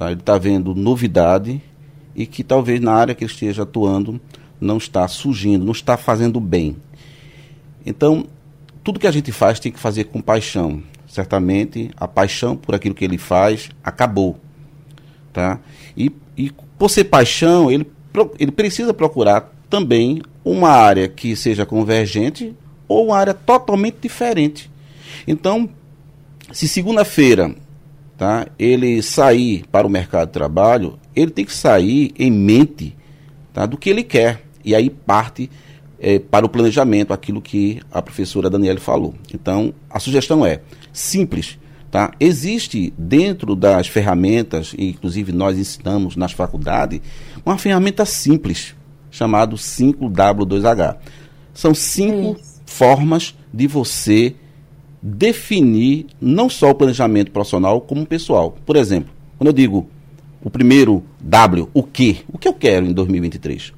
tá? 0.03 0.11
ele 0.11 0.21
está 0.21 0.39
vendo 0.39 0.75
novidade 0.75 1.63
e 2.15 2.27
que 2.27 2.43
talvez 2.43 2.81
na 2.81 2.93
área 2.93 3.15
que 3.15 3.25
ele 3.25 3.31
esteja 3.31 3.63
atuando 3.63 4.21
não 4.61 4.77
está 4.77 5.07
surgindo, 5.09 5.65
não 5.65 5.73
está 5.73 5.97
fazendo 5.97 6.41
bem. 6.41 6.77
Então, 7.85 8.27
tudo 8.85 8.99
que 8.99 9.07
a 9.07 9.11
gente 9.11 9.33
faz 9.33 9.59
tem 9.59 9.73
que 9.73 9.79
fazer 9.79 10.05
com 10.05 10.21
paixão. 10.21 10.83
Certamente, 11.07 11.91
a 11.97 12.07
paixão 12.07 12.57
por 12.57 12.75
aquilo 12.75 12.95
que 12.95 13.05
ele 13.05 13.19
faz 13.19 13.71
acabou. 13.83 14.39
Tá? 15.33 15.59
E, 15.97 16.13
e 16.37 16.51
por 16.79 16.89
ser 16.89 17.05
paixão, 17.05 17.71
ele, 17.71 17.91
ele 18.39 18.53
precisa 18.53 18.95
procurar 18.95 19.53
também 19.69 20.23
uma 20.45 20.71
área 20.71 21.09
que 21.09 21.35
seja 21.35 21.67
convergente 21.67 22.55
ou 22.87 23.07
uma 23.07 23.17
área 23.17 23.35
totalmente 23.35 23.97
diferente. 24.01 24.71
Então, 25.27 25.69
se 26.53 26.69
segunda-feira 26.69 27.55
tá, 28.17 28.47
ele 28.59 29.03
sair 29.03 29.65
para 29.71 29.87
o 29.87 29.91
mercado 29.91 30.29
de 30.29 30.33
trabalho, 30.33 30.99
ele 31.15 31.31
tem 31.31 31.45
que 31.45 31.55
sair 31.55 32.13
em 32.19 32.31
mente 32.31 32.97
tá, 33.53 33.67
do 33.67 33.77
que 33.77 33.91
ele 33.91 34.03
quer. 34.03 34.43
E 34.65 34.75
aí 34.75 34.89
parte 34.89 35.51
é, 35.99 36.19
para 36.19 36.45
o 36.45 36.49
planejamento, 36.49 37.13
aquilo 37.13 37.41
que 37.41 37.81
a 37.91 38.03
professora 38.03 38.51
Daniela 38.51 38.81
falou. 38.81 39.15
Então, 39.33 39.73
a 39.89 40.01
sugestão 40.01 40.45
é 40.45 40.61
simples. 40.93 41.59
Tá? 41.93 42.11
Existe 42.19 42.93
dentro 42.97 43.55
das 43.55 43.87
ferramentas, 43.87 44.75
e 44.77 44.89
inclusive 44.89 45.31
nós 45.31 45.59
ensinamos 45.59 46.17
nas 46.17 46.33
faculdades, 46.33 47.01
uma 47.45 47.59
ferramenta 47.59 48.07
simples, 48.07 48.75
chamada 49.11 49.55
5W2H. 49.55 50.97
São 51.53 51.75
cinco 51.75 52.41
formas 52.65 53.37
de 53.53 53.67
você 53.67 54.35
definir 55.03 56.07
não 56.21 56.49
só 56.49 56.71
o 56.71 56.75
planejamento 56.75 57.33
profissional, 57.33 57.81
como 57.81 58.07
pessoal. 58.07 58.57
Por 58.65 58.77
exemplo, 58.77 59.13
quando 59.37 59.49
eu 59.49 59.53
digo 59.53 59.89
o 60.43 60.49
primeiro 60.49 61.03
W, 61.21 61.69
o 61.75 61.83
que? 61.83 62.21
O 62.33 62.39
que 62.39 62.47
eu 62.47 62.53
quero 62.53 62.87
em 62.87 62.93
2023? 62.93 63.73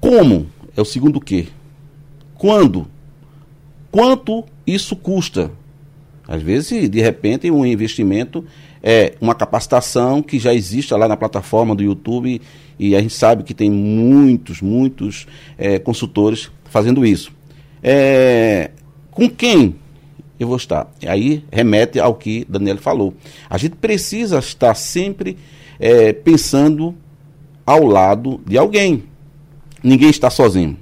Como 0.00 0.46
é 0.76 0.80
o 0.80 0.84
segundo 0.84 1.20
que? 1.20 1.48
Quando? 2.34 2.86
Quanto 3.90 4.44
isso 4.66 4.96
custa? 4.96 5.50
Às 6.26 6.42
vezes, 6.42 6.88
de 6.88 7.00
repente, 7.00 7.50
um 7.50 7.66
investimento 7.66 8.44
é 8.82 9.14
uma 9.20 9.34
capacitação 9.34 10.22
que 10.22 10.38
já 10.38 10.54
existe 10.54 10.94
lá 10.94 11.06
na 11.06 11.16
plataforma 11.16 11.74
do 11.74 11.82
YouTube 11.82 12.40
e 12.78 12.96
a 12.96 13.00
gente 13.00 13.14
sabe 13.14 13.42
que 13.42 13.54
tem 13.54 13.70
muitos, 13.70 14.60
muitos 14.60 15.26
é, 15.58 15.78
consultores 15.78 16.50
fazendo 16.64 17.04
isso. 17.04 17.32
É, 17.82 18.70
com 19.12 19.30
quem 19.30 19.76
eu 20.40 20.48
vou 20.48 20.56
estar? 20.56 20.90
Aí 21.06 21.44
remete 21.52 22.00
ao 22.00 22.14
que 22.14 22.44
Daniel 22.48 22.78
falou. 22.78 23.14
A 23.48 23.56
gente 23.56 23.76
precisa 23.76 24.38
estar 24.38 24.74
sempre 24.74 25.38
é, 25.78 26.12
pensando 26.12 26.94
ao 27.64 27.84
lado 27.84 28.40
de 28.46 28.58
alguém. 28.58 29.04
Ninguém 29.82 30.10
está 30.10 30.30
sozinho. 30.30 30.76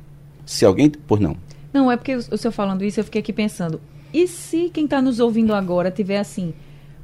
Se 0.47 0.65
alguém. 0.65 0.91
Pois 1.07 1.21
não. 1.21 1.37
Não, 1.73 1.91
é 1.91 1.97
porque 1.97 2.15
o 2.15 2.37
senhor 2.37 2.53
falando 2.53 2.85
isso, 2.85 3.01
eu 3.01 3.05
fiquei 3.05 3.21
aqui 3.21 3.33
pensando. 3.33 3.81
E 4.13 4.27
se 4.27 4.71
quem 4.71 4.85
está 4.85 5.01
nos 5.01 5.21
ouvindo 5.21 5.55
agora 5.55 5.91
tiver 5.91 6.19
assim, 6.19 6.53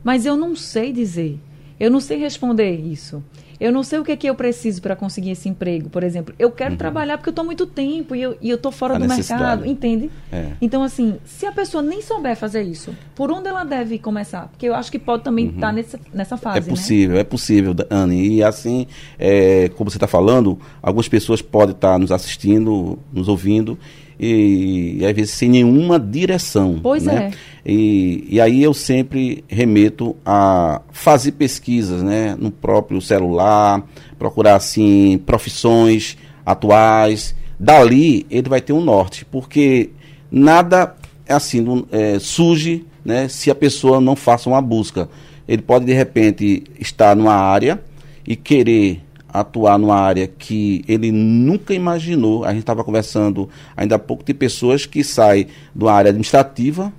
mas 0.03 0.27
eu 0.27 0.37
não 0.37 0.57
sei 0.57 0.93
dizer, 0.93 1.39
eu 1.79 1.91
não 1.91 2.01
sei 2.01 2.19
responder 2.19 2.75
isso, 2.75 3.23
eu 3.59 3.73
não 3.73 3.83
sei 3.83 3.99
o 3.99 4.05
que 4.05 4.13
é 4.13 4.17
que 4.17 4.27
eu 4.27 4.35
preciso 4.35 4.83
para 4.83 4.95
conseguir 4.95 5.31
esse 5.31 5.49
emprego, 5.49 5.89
por 5.89 6.03
exemplo. 6.03 6.35
Eu 6.39 6.51
quero 6.51 6.73
uhum. 6.73 6.77
trabalhar 6.77 7.17
porque 7.17 7.29
eu 7.29 7.33
estou 7.33 7.45
muito 7.45 7.67
tempo 7.67 8.15
e 8.15 8.23
eu 8.23 8.37
estou 8.43 8.71
fora 8.71 8.97
a 8.97 8.99
do 8.99 9.09
mercado, 9.09 9.67
entende? 9.67 10.11
É. 10.33 10.53
Então, 10.61 10.83
assim, 10.83 11.17
se 11.25 11.47
a 11.47 11.53
pessoa 11.53 11.83
nem 11.83 12.03
souber 12.03 12.37
fazer 12.37 12.63
isso, 12.63 12.95
por 13.15 13.31
onde 13.31 13.49
ela 13.49 13.65
deve 13.65 13.99
começar? 13.99 14.49
Porque 14.49 14.67
eu 14.67 14.75
acho 14.75 14.91
que 14.91 14.99
pode 14.99 15.23
também 15.23 15.47
estar 15.47 15.55
uhum. 15.55 15.61
tá 15.61 15.73
nessa, 15.73 16.01
nessa 16.13 16.37
fase. 16.37 16.59
É 16.59 16.61
né? 16.61 16.69
possível, 16.69 17.15
né? 17.15 17.21
é 17.21 17.25
possível, 17.25 17.75
Anne. 17.91 18.37
E 18.37 18.43
assim, 18.43 18.87
é, 19.19 19.71
como 19.71 19.91
você 19.91 19.97
está 19.97 20.07
falando, 20.07 20.59
algumas 20.83 21.09
pessoas 21.09 21.41
podem 21.41 21.75
estar 21.75 21.93
tá 21.93 21.99
nos 21.99 22.13
assistindo, 22.13 22.99
nos 23.13 23.29
ouvindo 23.29 23.79
e, 24.19 24.99
e 25.01 25.07
às 25.07 25.15
vezes 25.15 25.33
sem 25.33 25.49
nenhuma 25.49 25.99
direção. 25.99 26.81
Pois 26.83 27.05
né? 27.05 27.33
é. 27.33 27.71
E, 27.71 28.27
e 28.31 28.41
aí 28.41 28.63
eu 28.63 28.73
sempre 28.73 29.45
remeto 29.49 30.17
a 30.25 30.81
fazer 30.93 31.33
pesquisas 31.33 32.03
né, 32.03 32.37
no 32.39 32.51
próprio 32.51 33.01
celular, 33.01 33.85
procurar 34.19 34.57
assim 34.57 35.21
profissões 35.27 36.17
atuais. 36.45 37.35
Dali 37.59 38.27
ele 38.31 38.49
vai 38.49 38.61
ter 38.61 38.73
um 38.73 38.81
norte, 38.81 39.25
porque 39.25 39.91
nada 40.31 40.95
é 41.27 41.35
assim 41.35 41.85
é, 41.91 42.19
surge 42.19 42.85
né, 43.05 43.29
se 43.29 43.51
a 43.51 43.55
pessoa 43.55 44.01
não 44.01 44.15
faça 44.17 44.49
uma 44.49 44.61
busca. 44.61 45.09
Ele 45.49 45.63
pode 45.63 45.85
de 45.85 45.93
repente 45.93 46.65
estar 46.79 47.15
numa 47.15 47.35
área 47.35 47.81
e 48.27 48.35
querer 48.35 49.06
atuar 49.41 49.79
numa 49.79 49.97
área 49.97 50.27
que 50.27 50.85
ele 50.89 51.13
nunca 51.13 51.75
imaginou. 51.75 52.45
A 52.45 52.51
gente 52.51 52.61
estava 52.61 52.83
conversando 52.83 53.49
ainda 53.77 53.97
há 53.97 53.99
pouco 53.99 54.25
de 54.25 54.35
pessoas 54.35 54.87
que 54.87 55.03
saem 55.05 55.47
de 55.75 55.85
uma 55.85 55.93
área 55.93 56.11
administrativa 56.11 56.93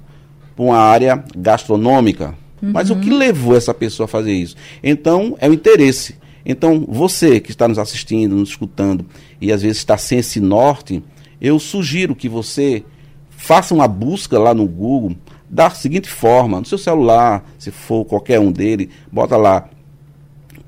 para 0.55 0.65
uma 0.65 0.77
área 0.77 1.23
gastronômica. 1.35 2.35
Uhum. 2.61 2.71
Mas 2.73 2.89
o 2.89 2.95
que 2.95 3.09
uhum. 3.09 3.17
levou 3.17 3.55
essa 3.55 3.73
pessoa 3.73 4.05
a 4.05 4.07
fazer 4.07 4.33
isso? 4.33 4.55
Então, 4.83 5.35
é 5.39 5.49
o 5.49 5.53
interesse. 5.53 6.15
Então, 6.45 6.85
você 6.87 7.39
que 7.39 7.51
está 7.51 7.67
nos 7.67 7.77
assistindo, 7.77 8.35
nos 8.35 8.49
escutando 8.49 9.05
e 9.39 9.51
às 9.51 9.61
vezes 9.61 9.77
está 9.77 9.97
sem 9.97 10.19
esse 10.19 10.39
norte, 10.39 11.03
eu 11.41 11.59
sugiro 11.59 12.15
que 12.15 12.29
você 12.29 12.83
faça 13.29 13.73
uma 13.73 13.87
busca 13.87 14.39
lá 14.39 14.53
no 14.53 14.65
Google 14.65 15.15
da 15.49 15.69
seguinte 15.69 16.09
forma, 16.09 16.59
no 16.59 16.65
seu 16.65 16.77
celular, 16.77 17.45
se 17.57 17.71
for 17.71 18.05
qualquer 18.05 18.39
um 18.39 18.51
dele, 18.51 18.89
bota 19.11 19.37
lá 19.37 19.69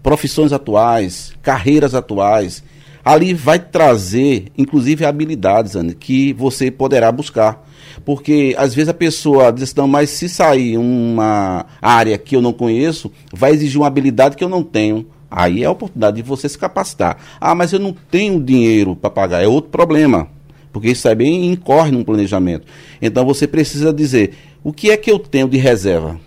profissões 0.01 0.51
atuais, 0.53 1.33
carreiras 1.41 1.93
atuais. 1.93 2.63
Ali 3.03 3.33
vai 3.33 3.59
trazer, 3.59 4.47
inclusive, 4.57 5.05
habilidades, 5.05 5.75
Anne, 5.75 5.95
que 5.95 6.33
você 6.33 6.69
poderá 6.69 7.11
buscar. 7.11 7.65
Porque 8.05 8.53
às 8.57 8.73
vezes 8.73 8.89
a 8.89 8.93
pessoa 8.93 9.51
diz, 9.51 9.73
não, 9.73 9.87
mas 9.87 10.09
se 10.09 10.29
sair 10.29 10.77
uma 10.77 11.65
área 11.81 12.17
que 12.17 12.35
eu 12.35 12.41
não 12.41 12.53
conheço, 12.53 13.11
vai 13.33 13.51
exigir 13.51 13.79
uma 13.79 13.87
habilidade 13.87 14.35
que 14.35 14.43
eu 14.43 14.49
não 14.49 14.63
tenho. 14.63 15.07
Aí 15.29 15.63
é 15.63 15.65
a 15.65 15.71
oportunidade 15.71 16.17
de 16.17 16.23
você 16.23 16.49
se 16.49 16.57
capacitar. 16.57 17.17
Ah, 17.39 17.53
mas 17.53 17.71
eu 17.71 17.79
não 17.79 17.93
tenho 17.93 18.41
dinheiro 18.41 18.95
para 18.95 19.09
pagar. 19.09 19.43
É 19.43 19.47
outro 19.47 19.69
problema. 19.69 20.27
Porque 20.71 20.89
isso 20.89 21.03
também 21.03 21.51
incorre 21.51 21.91
num 21.91 22.03
planejamento. 22.03 22.65
Então 23.01 23.25
você 23.25 23.47
precisa 23.47 23.93
dizer: 23.93 24.33
o 24.63 24.73
que 24.73 24.91
é 24.91 24.97
que 24.97 25.11
eu 25.11 25.19
tenho 25.19 25.47
de 25.47 25.57
reserva? 25.57 26.19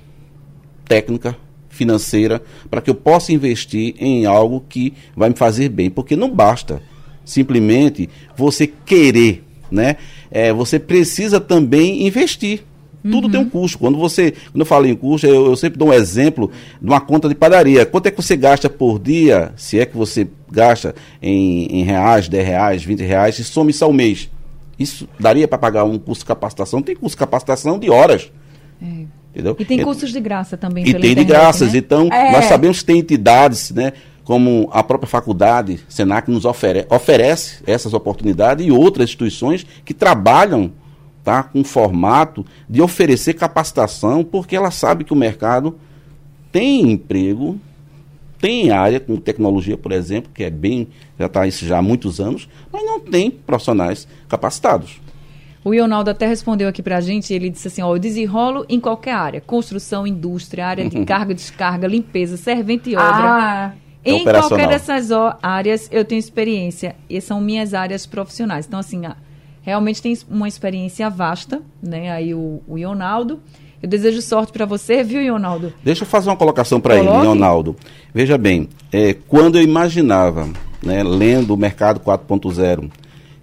Técnica, 0.84 1.36
financeira 1.72 2.40
para 2.70 2.80
que 2.80 2.90
eu 2.90 2.94
possa 2.94 3.32
investir 3.32 3.94
em 3.98 4.26
algo 4.26 4.64
que 4.68 4.92
vai 5.16 5.30
me 5.30 5.34
fazer 5.34 5.68
bem, 5.68 5.90
porque 5.90 6.14
não 6.14 6.30
basta 6.30 6.82
simplesmente 7.24 8.08
você 8.36 8.66
querer, 8.66 9.44
né? 9.70 9.96
É, 10.30 10.52
você 10.52 10.78
precisa 10.78 11.40
também 11.40 12.06
investir. 12.06 12.62
Tudo 13.02 13.24
uhum. 13.24 13.30
tem 13.30 13.40
um 13.40 13.48
custo. 13.48 13.78
Quando 13.78 13.98
você, 13.98 14.32
quando 14.52 14.60
eu 14.60 14.66
falo 14.66 14.86
em 14.86 14.94
custo, 14.94 15.26
eu, 15.26 15.46
eu, 15.46 15.56
sempre 15.56 15.76
dou 15.76 15.88
um 15.88 15.92
exemplo 15.92 16.50
de 16.80 16.88
uma 16.88 17.00
conta 17.00 17.28
de 17.28 17.34
padaria. 17.34 17.84
Quanto 17.84 18.06
é 18.06 18.10
que 18.12 18.22
você 18.22 18.36
gasta 18.36 18.70
por 18.70 19.00
dia, 19.00 19.52
se 19.56 19.80
é 19.80 19.84
que 19.84 19.96
você 19.96 20.28
gasta 20.48 20.94
em, 21.20 21.66
em 21.66 21.82
reais, 21.82 22.28
10 22.28 22.46
reais, 22.46 22.84
20 22.84 23.00
reais, 23.00 23.38
e 23.40 23.44
some 23.44 23.72
isso 23.72 23.84
ao 23.84 23.92
mês? 23.92 24.30
Isso 24.78 25.08
daria 25.18 25.48
para 25.48 25.58
pagar 25.58 25.84
um 25.84 25.98
curso 25.98 26.20
de 26.20 26.26
capacitação? 26.26 26.80
Tem 26.80 26.94
curso 26.94 27.16
de 27.16 27.18
capacitação 27.18 27.76
de 27.76 27.90
horas. 27.90 28.30
É. 28.80 29.21
Entendeu? 29.32 29.56
E 29.58 29.64
tem 29.64 29.80
é, 29.80 29.84
cursos 29.84 30.12
de 30.12 30.20
graça 30.20 30.56
também. 30.56 30.84
E 30.84 30.92
tem 30.92 30.96
internet, 30.96 31.18
de 31.18 31.24
graças. 31.24 31.72
Né? 31.72 31.78
Então, 31.78 32.08
é. 32.12 32.32
nós 32.32 32.44
sabemos 32.44 32.80
que 32.80 32.84
tem 32.84 32.98
entidades, 32.98 33.70
né? 33.70 33.94
Como 34.24 34.68
a 34.72 34.82
própria 34.82 35.08
faculdade, 35.08 35.80
Senac, 35.88 36.30
nos 36.30 36.44
ofere 36.44 36.86
oferece 36.90 37.62
essas 37.66 37.92
oportunidades 37.92 38.64
e 38.64 38.70
outras 38.70 39.08
instituições 39.08 39.66
que 39.84 39.92
trabalham 39.92 40.70
tá, 41.24 41.42
com 41.42 41.64
formato 41.64 42.44
de 42.68 42.80
oferecer 42.82 43.34
capacitação, 43.34 44.22
porque 44.22 44.54
ela 44.54 44.70
sabe 44.70 45.02
que 45.02 45.12
o 45.12 45.16
mercado 45.16 45.76
tem 46.52 46.92
emprego, 46.92 47.58
tem 48.38 48.70
área 48.70 49.00
com 49.00 49.16
tecnologia, 49.16 49.76
por 49.76 49.92
exemplo, 49.92 50.30
que 50.32 50.44
é 50.44 50.50
bem, 50.50 50.88
já 51.18 51.26
está 51.26 51.46
isso 51.46 51.64
já 51.64 51.78
há 51.78 51.82
muitos 51.82 52.20
anos, 52.20 52.48
mas 52.72 52.84
não 52.84 53.00
tem 53.00 53.30
profissionais 53.30 54.06
capacitados. 54.28 55.00
O 55.64 55.72
Ionaldo 55.72 56.10
até 56.10 56.26
respondeu 56.26 56.68
aqui 56.68 56.82
para 56.82 56.96
a 56.96 57.00
gente, 57.00 57.32
ele 57.32 57.48
disse 57.48 57.68
assim, 57.68 57.82
ó, 57.82 57.94
eu 57.94 57.98
desenrolo 57.98 58.66
em 58.68 58.80
qualquer 58.80 59.14
área, 59.14 59.40
construção, 59.40 60.06
indústria, 60.06 60.66
área 60.66 60.88
de 60.88 61.04
carga, 61.04 61.32
descarga, 61.32 61.86
limpeza, 61.86 62.36
servente 62.36 62.90
e 62.90 62.96
obra. 62.96 63.06
Ah, 63.08 63.72
em 64.04 64.24
qualquer 64.24 64.68
dessas 64.68 65.10
áreas 65.40 65.88
eu 65.92 66.04
tenho 66.04 66.18
experiência 66.18 66.96
e 67.08 67.20
são 67.20 67.40
minhas 67.40 67.74
áreas 67.74 68.06
profissionais. 68.06 68.66
Então, 68.66 68.80
assim, 68.80 69.02
realmente 69.62 70.02
tem 70.02 70.16
uma 70.28 70.48
experiência 70.48 71.08
vasta, 71.08 71.62
né? 71.80 72.10
Aí 72.10 72.34
o, 72.34 72.60
o 72.66 72.76
Ionaldo. 72.76 73.40
Eu 73.80 73.88
desejo 73.88 74.22
sorte 74.22 74.52
para 74.52 74.64
você, 74.64 75.02
viu, 75.02 75.20
Ionaldo? 75.20 75.72
Deixa 75.82 76.04
eu 76.04 76.06
fazer 76.06 76.30
uma 76.30 76.36
colocação 76.36 76.80
para 76.80 76.96
ele, 76.96 77.08
Ionaldo. 77.08 77.74
Veja 78.14 78.38
bem, 78.38 78.68
é, 78.92 79.12
quando 79.26 79.58
eu 79.58 79.62
imaginava, 79.62 80.48
né, 80.80 81.02
lendo 81.02 81.52
o 81.52 81.56
Mercado 81.56 81.98
4.0, 81.98 82.88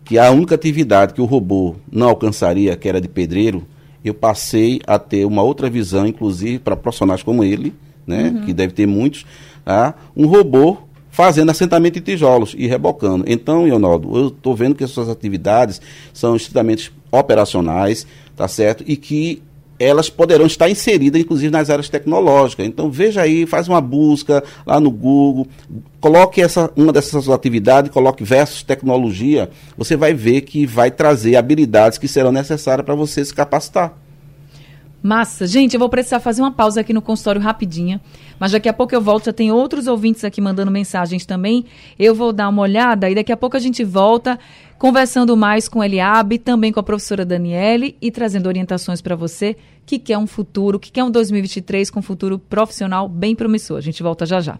que 0.09 0.17
a 0.17 0.31
única 0.31 0.55
atividade 0.55 1.13
que 1.13 1.21
o 1.21 1.25
robô 1.25 1.75
não 1.91 2.09
alcançaria, 2.09 2.75
que 2.75 2.89
era 2.89 2.99
de 2.99 3.07
pedreiro, 3.07 3.67
eu 4.03 4.11
passei 4.11 4.81
a 4.87 4.97
ter 4.97 5.23
uma 5.23 5.43
outra 5.43 5.69
visão, 5.69 6.07
inclusive 6.07 6.57
para 6.57 6.75
profissionais 6.75 7.21
como 7.21 7.43
ele, 7.43 7.75
né, 8.07 8.33
uhum. 8.33 8.41
que 8.41 8.51
deve 8.51 8.73
ter 8.73 8.87
muitos, 8.87 9.23
tá? 9.63 9.93
um 10.17 10.25
robô 10.25 10.77
fazendo 11.11 11.51
assentamento 11.51 11.99
de 11.99 12.01
tijolos 12.01 12.55
e 12.57 12.65
rebocando. 12.65 13.23
Então, 13.27 13.65
Leonardo, 13.65 14.17
eu 14.17 14.27
estou 14.29 14.55
vendo 14.55 14.73
que 14.73 14.83
as 14.83 14.89
suas 14.89 15.09
atividades 15.09 15.79
são 16.11 16.35
estritamente 16.35 16.91
operacionais, 17.11 18.07
tá 18.35 18.47
certo? 18.47 18.83
E 18.87 18.97
que 18.97 19.43
elas 19.79 20.09
poderão 20.09 20.45
estar 20.45 20.69
inseridas, 20.69 21.21
inclusive, 21.21 21.49
nas 21.49 21.69
áreas 21.69 21.87
tecnológicas. 21.87 22.65
Então, 22.65 22.91
veja 22.91 23.21
aí, 23.21 23.45
faz 23.45 23.67
uma 23.67 23.79
busca 23.79 24.43
lá 24.65 24.79
no 24.79 24.91
Google, 24.91 25.47
coloque 26.01 26.41
essa, 26.41 26.69
uma 26.75 26.91
dessas 26.91 27.29
atividades, 27.29 27.91
coloque 27.91 28.23
versus 28.23 28.61
tecnologia, 28.61 29.49
você 29.77 29.95
vai 29.95 30.13
ver 30.13 30.41
que 30.41 30.65
vai 30.65 30.91
trazer 30.91 31.37
habilidades 31.37 31.97
que 31.97 32.07
serão 32.07 32.31
necessárias 32.31 32.85
para 32.85 32.95
você 32.95 33.23
se 33.23 33.33
capacitar. 33.33 33.97
Massa. 35.01 35.47
Gente, 35.47 35.73
eu 35.73 35.79
vou 35.79 35.89
precisar 35.89 36.19
fazer 36.19 36.41
uma 36.41 36.51
pausa 36.51 36.81
aqui 36.81 36.93
no 36.93 37.01
consultório 37.01 37.39
rapidinha, 37.39 38.01
mas 38.39 38.51
daqui 38.51 38.67
a 38.67 38.73
pouco 38.73 38.93
eu 38.93 39.01
volto, 39.01 39.25
já 39.25 39.33
tem 39.33 39.51
outros 39.51 39.87
ouvintes 39.87 40.23
aqui 40.23 40.41
mandando 40.41 40.69
mensagens 40.69 41.25
também. 41.25 41.65
Eu 41.97 42.13
vou 42.13 42.33
dar 42.33 42.49
uma 42.49 42.61
olhada 42.61 43.09
e 43.09 43.15
daqui 43.15 43.31
a 43.31 43.37
pouco 43.37 43.55
a 43.55 43.59
gente 43.59 43.83
volta 43.83 44.37
conversando 44.77 45.35
mais 45.35 45.67
com 45.67 45.83
Eliabe, 45.83 46.37
também 46.37 46.71
com 46.71 46.79
a 46.79 46.83
professora 46.83 47.25
Daniele 47.25 47.97
e 48.01 48.11
trazendo 48.11 48.47
orientações 48.47 49.01
para 49.01 49.15
você 49.15 49.55
que 49.85 49.97
quer 49.97 50.17
um 50.17 50.27
futuro, 50.27 50.79
que 50.79 50.91
quer 50.91 51.03
um 51.03 51.11
2023 51.11 51.89
com 51.89 51.99
um 51.99 52.03
futuro 52.03 52.37
profissional 52.37 53.07
bem 53.07 53.35
promissor. 53.35 53.77
A 53.77 53.81
gente 53.81 54.03
volta 54.03 54.25
já 54.25 54.39
já. 54.39 54.57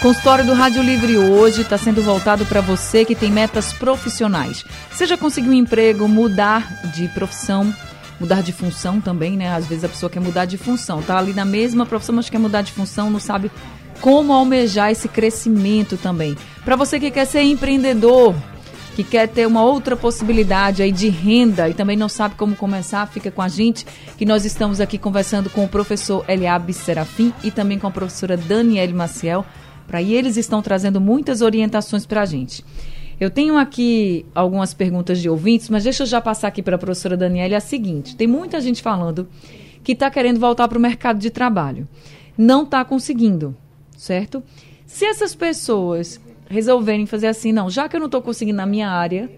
Consultório 0.00 0.46
do 0.46 0.52
Rádio 0.52 0.80
Livre 0.80 1.16
hoje 1.16 1.62
está 1.62 1.76
sendo 1.76 2.00
voltado 2.00 2.46
para 2.46 2.60
você 2.60 3.04
que 3.04 3.16
tem 3.16 3.32
metas 3.32 3.72
profissionais. 3.72 4.64
Seja 4.92 5.16
conseguir 5.16 5.48
um 5.48 5.54
emprego, 5.54 6.06
mudar 6.06 6.84
de 6.94 7.08
profissão, 7.08 7.74
mudar 8.20 8.42
de 8.42 8.52
função 8.52 9.00
também, 9.00 9.36
né? 9.36 9.48
Às 9.54 9.66
vezes 9.66 9.84
a 9.84 9.88
pessoa 9.88 10.10
quer 10.10 10.20
mudar 10.20 10.44
de 10.44 10.58
função, 10.58 11.02
tá 11.02 11.18
ali 11.18 11.32
na 11.32 11.44
mesma 11.44 11.86
profissão, 11.86 12.14
mas 12.14 12.28
quer 12.28 12.38
mudar 12.38 12.62
de 12.62 12.72
função, 12.72 13.10
não 13.10 13.20
sabe 13.20 13.50
como 14.00 14.32
almejar 14.32 14.90
esse 14.90 15.08
crescimento 15.08 15.96
também. 15.96 16.36
Para 16.64 16.76
você 16.76 17.00
que 17.00 17.10
quer 17.10 17.24
ser 17.24 17.42
empreendedor, 17.42 18.34
que 18.94 19.04
quer 19.04 19.28
ter 19.28 19.46
uma 19.46 19.62
outra 19.62 19.96
possibilidade 19.96 20.82
aí 20.82 20.90
de 20.90 21.08
renda 21.08 21.68
e 21.68 21.74
também 21.74 21.96
não 21.96 22.08
sabe 22.08 22.34
como 22.34 22.56
começar, 22.56 23.06
fica 23.06 23.30
com 23.30 23.40
a 23.40 23.48
gente, 23.48 23.86
que 24.16 24.26
nós 24.26 24.44
estamos 24.44 24.80
aqui 24.80 24.98
conversando 24.98 25.48
com 25.50 25.64
o 25.64 25.68
professor 25.68 26.24
Eliab 26.28 26.72
Serafim 26.72 27.32
e 27.44 27.50
também 27.50 27.78
com 27.78 27.86
a 27.86 27.92
professora 27.92 28.36
Daniele 28.36 28.92
Maciel, 28.92 29.46
para 29.86 30.02
eles 30.02 30.36
estão 30.36 30.60
trazendo 30.60 31.00
muitas 31.00 31.42
orientações 31.42 32.04
para 32.04 32.22
a 32.22 32.26
gente. 32.26 32.64
Eu 33.20 33.30
tenho 33.30 33.56
aqui 33.56 34.24
algumas 34.34 34.72
perguntas 34.72 35.20
de 35.20 35.28
ouvintes, 35.28 35.68
mas 35.68 35.84
deixa 35.84 36.04
eu 36.04 36.06
já 36.06 36.20
passar 36.20 36.48
aqui 36.48 36.62
para 36.62 36.76
a 36.76 36.78
professora 36.78 37.16
Daniela 37.16 37.56
a 37.56 37.60
seguinte: 37.60 38.14
tem 38.14 38.26
muita 38.26 38.60
gente 38.60 38.80
falando 38.80 39.28
que 39.82 39.92
está 39.92 40.10
querendo 40.10 40.38
voltar 40.38 40.68
para 40.68 40.78
o 40.78 40.80
mercado 40.80 41.18
de 41.18 41.30
trabalho. 41.30 41.88
Não 42.36 42.62
está 42.62 42.84
conseguindo, 42.84 43.56
certo? 43.96 44.42
Se 44.86 45.04
essas 45.04 45.34
pessoas 45.34 46.20
resolverem 46.48 47.06
fazer 47.06 47.26
assim, 47.26 47.52
não, 47.52 47.68
já 47.68 47.88
que 47.88 47.96
eu 47.96 48.00
não 48.00 48.06
estou 48.06 48.22
conseguindo 48.22 48.56
na 48.56 48.66
minha 48.66 48.88
área, 48.88 49.30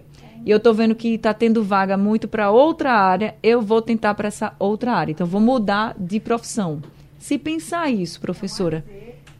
e 0.45 0.49
eu 0.49 0.57
estou 0.57 0.73
vendo 0.73 0.95
que 0.95 1.15
está 1.15 1.33
tendo 1.33 1.63
vaga 1.63 1.97
muito 1.97 2.27
para 2.27 2.51
outra 2.51 2.93
área, 2.93 3.35
eu 3.43 3.61
vou 3.61 3.81
tentar 3.81 4.13
para 4.13 4.27
essa 4.27 4.53
outra 4.57 4.93
área. 4.93 5.11
Então, 5.11 5.27
vou 5.27 5.41
mudar 5.41 5.95
de 5.99 6.19
profissão. 6.19 6.81
Se 7.19 7.37
pensar 7.37 7.91
isso, 7.91 8.19
professora, 8.19 8.83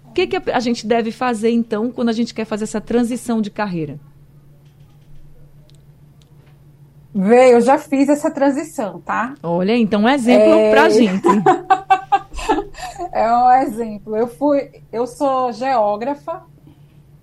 o 0.06 0.12
que, 0.12 0.27
que 0.27 0.51
a 0.51 0.60
gente 0.60 0.86
deve 0.86 1.12
fazer, 1.12 1.49
então, 1.51 1.91
quando 1.91 2.10
a 2.10 2.13
gente 2.13 2.34
quer 2.34 2.45
fazer 2.45 2.65
essa 2.65 2.82
transição 2.82 3.41
de 3.41 3.49
carreira? 3.49 3.99
Vê, 7.13 7.54
eu 7.54 7.62
já 7.62 7.78
fiz 7.78 8.08
essa 8.08 8.32
transição, 8.32 9.02
tá? 9.02 9.34
Olha, 9.43 9.76
então 9.76 10.04
um 10.04 10.10
exemplo 10.10 10.54
é... 10.54 10.71
pra 10.71 10.89
gente. 10.89 11.28
é 13.12 13.34
um 13.34 13.52
exemplo. 13.52 14.15
Eu 14.15 14.28
fui, 14.28 14.71
eu 14.91 15.06
sou 15.06 15.52
geógrafa, 15.52 16.43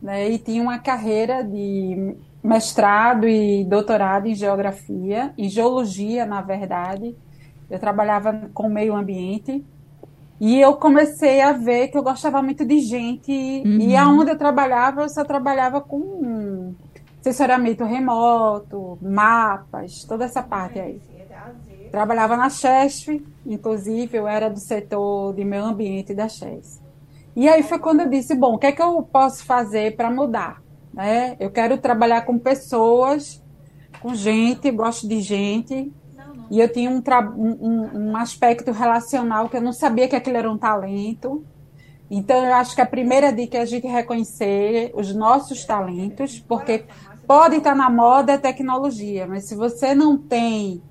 né? 0.01 0.29
E 0.29 0.38
tinha 0.38 0.62
uma 0.62 0.79
carreira 0.79 1.42
de 1.42 2.14
mestrado 2.42 3.27
e 3.27 3.64
doutorado 3.64 4.27
em 4.27 4.35
geografia, 4.35 5.33
em 5.38 5.48
geologia, 5.48 6.27
na 6.27 6.42
verdade. 6.42 7.16
Eu 7.70 7.79
trabalhava 7.79 8.51
com 8.53 8.68
meio 8.68 8.94
ambiente. 8.94 9.64
E 10.40 10.61
eu 10.61 10.74
comecei 10.74 11.40
a 11.40 11.53
ver 11.53 11.88
que 11.88 11.98
eu 11.98 12.03
gostava 12.03 12.40
muito 12.42 12.64
de 12.64 12.79
gente. 12.81 13.33
Uhum. 13.33 13.81
E 13.81 13.96
aonde 13.96 14.31
eu 14.31 14.38
trabalhava, 14.38 15.03
eu 15.03 15.09
só 15.09 15.24
trabalhava 15.24 15.81
com 15.81 16.74
Assessoramento 17.20 17.85
remoto, 17.85 18.98
mapas, 19.02 20.04
toda 20.04 20.24
essa 20.24 20.42
parte 20.42 20.78
aí. 20.78 21.00
Trabalhava 21.90 22.37
na 22.37 22.50
Chesf, 22.50 23.09
inclusive 23.46 24.16
eu 24.16 24.28
era 24.28 24.48
do 24.48 24.59
setor 24.59 25.35
de 25.35 25.44
meio 25.44 25.64
ambiente 25.64 26.14
da 26.14 26.28
Chesf. 26.28 26.81
E 27.35 27.48
aí 27.48 27.62
foi 27.62 27.78
quando 27.78 28.00
eu 28.00 28.09
disse, 28.09 28.35
bom, 28.35 28.54
o 28.54 28.59
que 28.59 28.66
é 28.66 28.72
que 28.72 28.83
eu 28.83 29.02
posso 29.02 29.44
fazer 29.44 29.96
para 29.96 30.11
mudar? 30.11 30.62
Né? 30.92 31.37
Eu 31.38 31.50
quero 31.50 31.78
trabalhar 31.78 32.22
com 32.22 32.38
pessoas, 32.38 33.42
com 34.00 34.14
gente, 34.14 34.70
gosto 34.70 35.07
de 35.07 35.20
gente. 35.20 35.92
E 36.50 36.61
eu 36.61 36.68
tinha 36.68 36.90
um, 36.90 37.02
um, 37.37 38.11
um 38.11 38.16
aspecto 38.16 38.72
relacional 38.72 39.48
que 39.48 39.57
eu 39.57 39.61
não 39.61 39.72
sabia 39.72 40.09
que 40.09 40.16
aquilo 40.16 40.37
era 40.37 40.50
um 40.50 40.59
talento. 40.59 41.44
Então, 42.11 42.44
eu 42.44 42.54
acho 42.54 42.74
que 42.74 42.81
a 42.81 42.87
primeira 42.87 43.31
dica 43.31 43.59
é 43.59 43.61
a 43.61 43.66
gente 43.66 43.87
reconhecer 43.87 44.90
os 44.94 45.14
nossos 45.14 45.64
talentos, 45.64 46.40
porque 46.40 46.87
pode 47.29 47.57
estar 47.57 47.75
na 47.75 47.91
moda 47.91 48.33
é 48.33 48.38
tecnologia, 48.38 49.27
mas 49.27 49.45
se 49.45 49.55
você 49.55 49.95
não 49.95 50.17
tem 50.17 50.83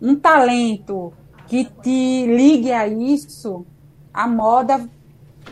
um 0.00 0.14
talento 0.14 1.12
que 1.48 1.64
te 1.64 2.24
ligue 2.26 2.70
a 2.70 2.86
isso, 2.86 3.66
a 4.14 4.28
moda 4.28 4.88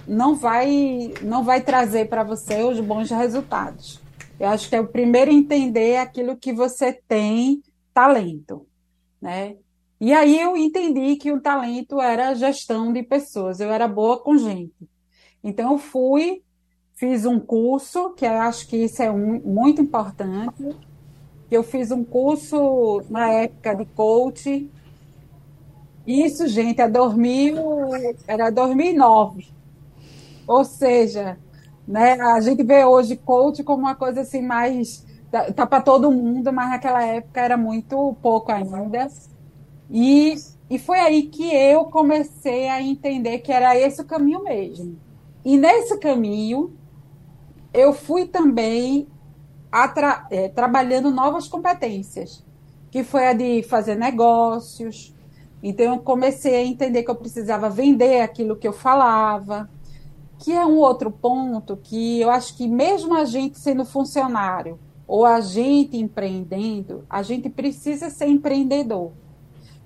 não 0.07 0.37
vai 0.37 1.13
não 1.21 1.43
vai 1.43 1.61
trazer 1.61 2.09
para 2.09 2.23
você 2.23 2.63
os 2.63 2.79
bons 2.79 3.11
resultados. 3.11 4.01
Eu 4.39 4.49
acho 4.49 4.69
que 4.69 4.77
é 4.77 4.81
o 4.81 4.87
primeiro 4.87 5.33
entender 5.33 5.97
aquilo 5.97 6.37
que 6.37 6.53
você 6.53 6.93
tem 6.93 7.61
talento, 7.93 8.65
né? 9.21 9.57
E 10.01 10.15
aí 10.15 10.41
eu 10.41 10.57
entendi 10.57 11.17
que 11.17 11.33
o 11.33 11.41
talento 11.41 12.01
era 12.01 12.35
gestão 12.35 12.93
de 12.93 13.03
pessoas, 13.03 13.61
eu 13.61 13.71
era 13.71 13.89
boa 13.89 14.19
com 14.19 14.39
gente. 14.39 14.89
Então 15.43 15.73
eu 15.73 15.79
fui 15.79 16.43
fiz 17.01 17.25
um 17.25 17.41
curso, 17.41 18.11
que 18.11 18.27
eu 18.27 18.33
acho 18.33 18.69
que 18.69 18.77
isso 18.77 19.03
é 19.03 19.11
um, 19.11 19.41
muito 19.41 19.81
importante. 19.81 20.77
Eu 21.51 21.63
fiz 21.63 21.91
um 21.91 22.05
curso 22.05 23.03
na 23.09 23.27
época 23.33 23.75
de 23.75 23.87
coach. 23.87 24.71
Isso, 26.07 26.47
gente, 26.47 26.83
é 26.83 26.87
2000, 26.87 27.57
era 28.29 28.51
2009. 28.51 29.49
Ou 30.47 30.63
seja, 30.63 31.39
né, 31.89 32.21
a 32.21 32.39
gente 32.43 32.63
vê 32.63 32.85
hoje 32.85 33.17
coach 33.17 33.65
como 33.65 33.85
uma 33.85 33.95
coisa 33.95 34.21
assim 34.21 34.43
mais 34.43 35.07
tá, 35.31 35.51
tá 35.53 35.67
para 35.67 35.81
todo 35.81 36.13
mundo, 36.13 36.53
mas 36.53 36.69
naquela 36.69 37.03
época 37.03 37.41
era 37.41 37.57
muito 37.57 38.15
pouco 38.21 38.53
ainda. 38.53 39.09
E, 39.91 40.35
e 40.69 40.79
foi 40.79 40.99
aí 40.99 41.23
que 41.23 41.51
eu 41.51 41.87
comecei 41.87 42.69
a 42.69 42.83
entender 42.83 43.39
que 43.39 43.51
era 43.51 43.75
esse 43.75 44.03
o 44.03 44.05
caminho 44.05 44.45
mesmo. 44.45 44.99
E 45.43 45.57
nesse 45.57 45.97
caminho, 45.99 46.79
eu 47.73 47.93
fui 47.93 48.27
também 48.27 49.07
é, 50.31 50.49
trabalhando 50.49 51.11
novas 51.11 51.47
competências, 51.47 52.45
que 52.91 53.05
foi 53.05 53.29
a 53.29 53.33
de 53.33 53.63
fazer 53.63 53.95
negócios. 53.95 55.15
Então, 55.63 55.95
eu 55.95 56.01
comecei 56.01 56.57
a 56.57 56.65
entender 56.65 57.03
que 57.03 57.11
eu 57.11 57.15
precisava 57.15 57.71
vender 57.71 58.23
aquilo 58.23 58.57
que 58.57 58.67
eu 58.67 58.73
falava, 58.73 59.71
que 60.39 60.53
é 60.53 60.65
um 60.65 60.79
outro 60.79 61.11
ponto 61.11 61.77
que 61.77 62.21
eu 62.21 62.31
acho 62.31 62.57
que, 62.57 62.67
mesmo 62.67 63.15
a 63.15 63.25
gente 63.25 63.59
sendo 63.59 63.85
funcionário 63.85 64.79
ou 65.07 65.25
a 65.25 65.41
gente 65.41 65.97
empreendendo, 65.97 67.05
a 67.09 67.23
gente 67.23 67.49
precisa 67.51 68.11
ser 68.11 68.27
empreendedor. 68.27 69.13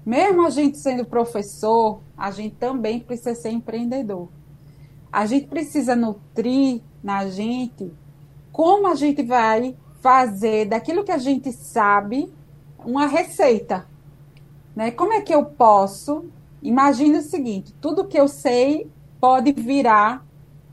Mesmo 0.07 0.47
a 0.47 0.51
gente 0.51 0.79
sendo 0.79 1.05
professor, 1.05 2.01
a 2.17 2.31
gente 2.31 2.57
também 2.57 3.01
precisa 3.01 3.35
ser 3.35 3.51
empreendedor. 3.51 4.29
A 5.11 5.27
gente 5.27 5.47
precisa 5.47 5.97
nutrir 5.97 6.83
na 7.05 7.29
gente 7.29 7.93
como 8.51 8.87
a 8.87 8.95
gente 8.95 9.21
vai 9.23 9.77
fazer 10.01 10.67
daquilo 10.67 11.03
que 11.03 11.11
a 11.11 11.19
gente 11.19 11.53
sabe 11.53 12.33
uma 12.79 13.07
receita. 13.07 13.85
Né? 14.77 14.93
Como 14.93 15.13
é 15.13 15.21
que 15.21 15.35
eu 15.35 15.45
posso? 15.45 16.27
Imagina 16.63 17.19
o 17.19 17.23
seguinte: 17.23 17.75
tudo 17.81 18.07
que 18.07 18.19
eu 18.19 18.29
sei 18.29 18.89
pode 19.21 19.53
virar 19.53 20.25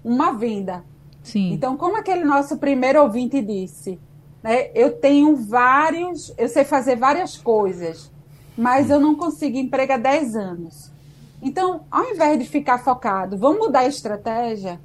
uma 0.04 0.32
venda. 0.32 0.84
Sim. 1.24 1.54
Então, 1.54 1.76
como 1.76 1.98
aquele 1.98 2.24
nosso 2.24 2.58
primeiro 2.58 3.02
ouvinte 3.02 3.42
disse, 3.42 4.00
né? 4.44 4.70
eu 4.76 4.92
tenho 5.00 5.36
vários, 5.36 6.32
eu 6.38 6.48
sei 6.48 6.64
fazer 6.64 6.96
várias 6.96 7.36
coisas, 7.36 8.12
mas 8.56 8.92
eu 8.92 9.00
não 9.00 9.16
consigo 9.16 9.58
emprego 9.58 9.94
há 9.94 9.98
10 9.98 10.36
anos. 10.36 10.92
Então, 11.42 11.82
ao 11.90 12.04
invés 12.12 12.38
de 12.38 12.46
ficar 12.46 12.78
focado, 12.78 13.38
vamos 13.38 13.60
mudar 13.60 13.80
a 13.80 13.88
estratégia. 13.88 14.80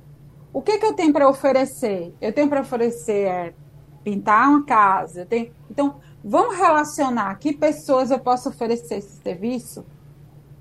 O 0.56 0.62
que, 0.62 0.78
que 0.78 0.86
eu 0.86 0.94
tenho 0.94 1.12
para 1.12 1.28
oferecer? 1.28 2.14
Eu 2.18 2.32
tenho 2.32 2.48
para 2.48 2.62
oferecer 2.62 3.28
é, 3.28 3.54
pintar 4.02 4.48
uma 4.48 4.64
casa. 4.64 5.26
Tenho... 5.26 5.52
Então, 5.70 5.96
vamos 6.24 6.56
relacionar 6.56 7.34
que 7.34 7.52
pessoas 7.52 8.10
eu 8.10 8.18
posso 8.18 8.48
oferecer 8.48 8.94
esse 8.94 9.20
serviço 9.20 9.84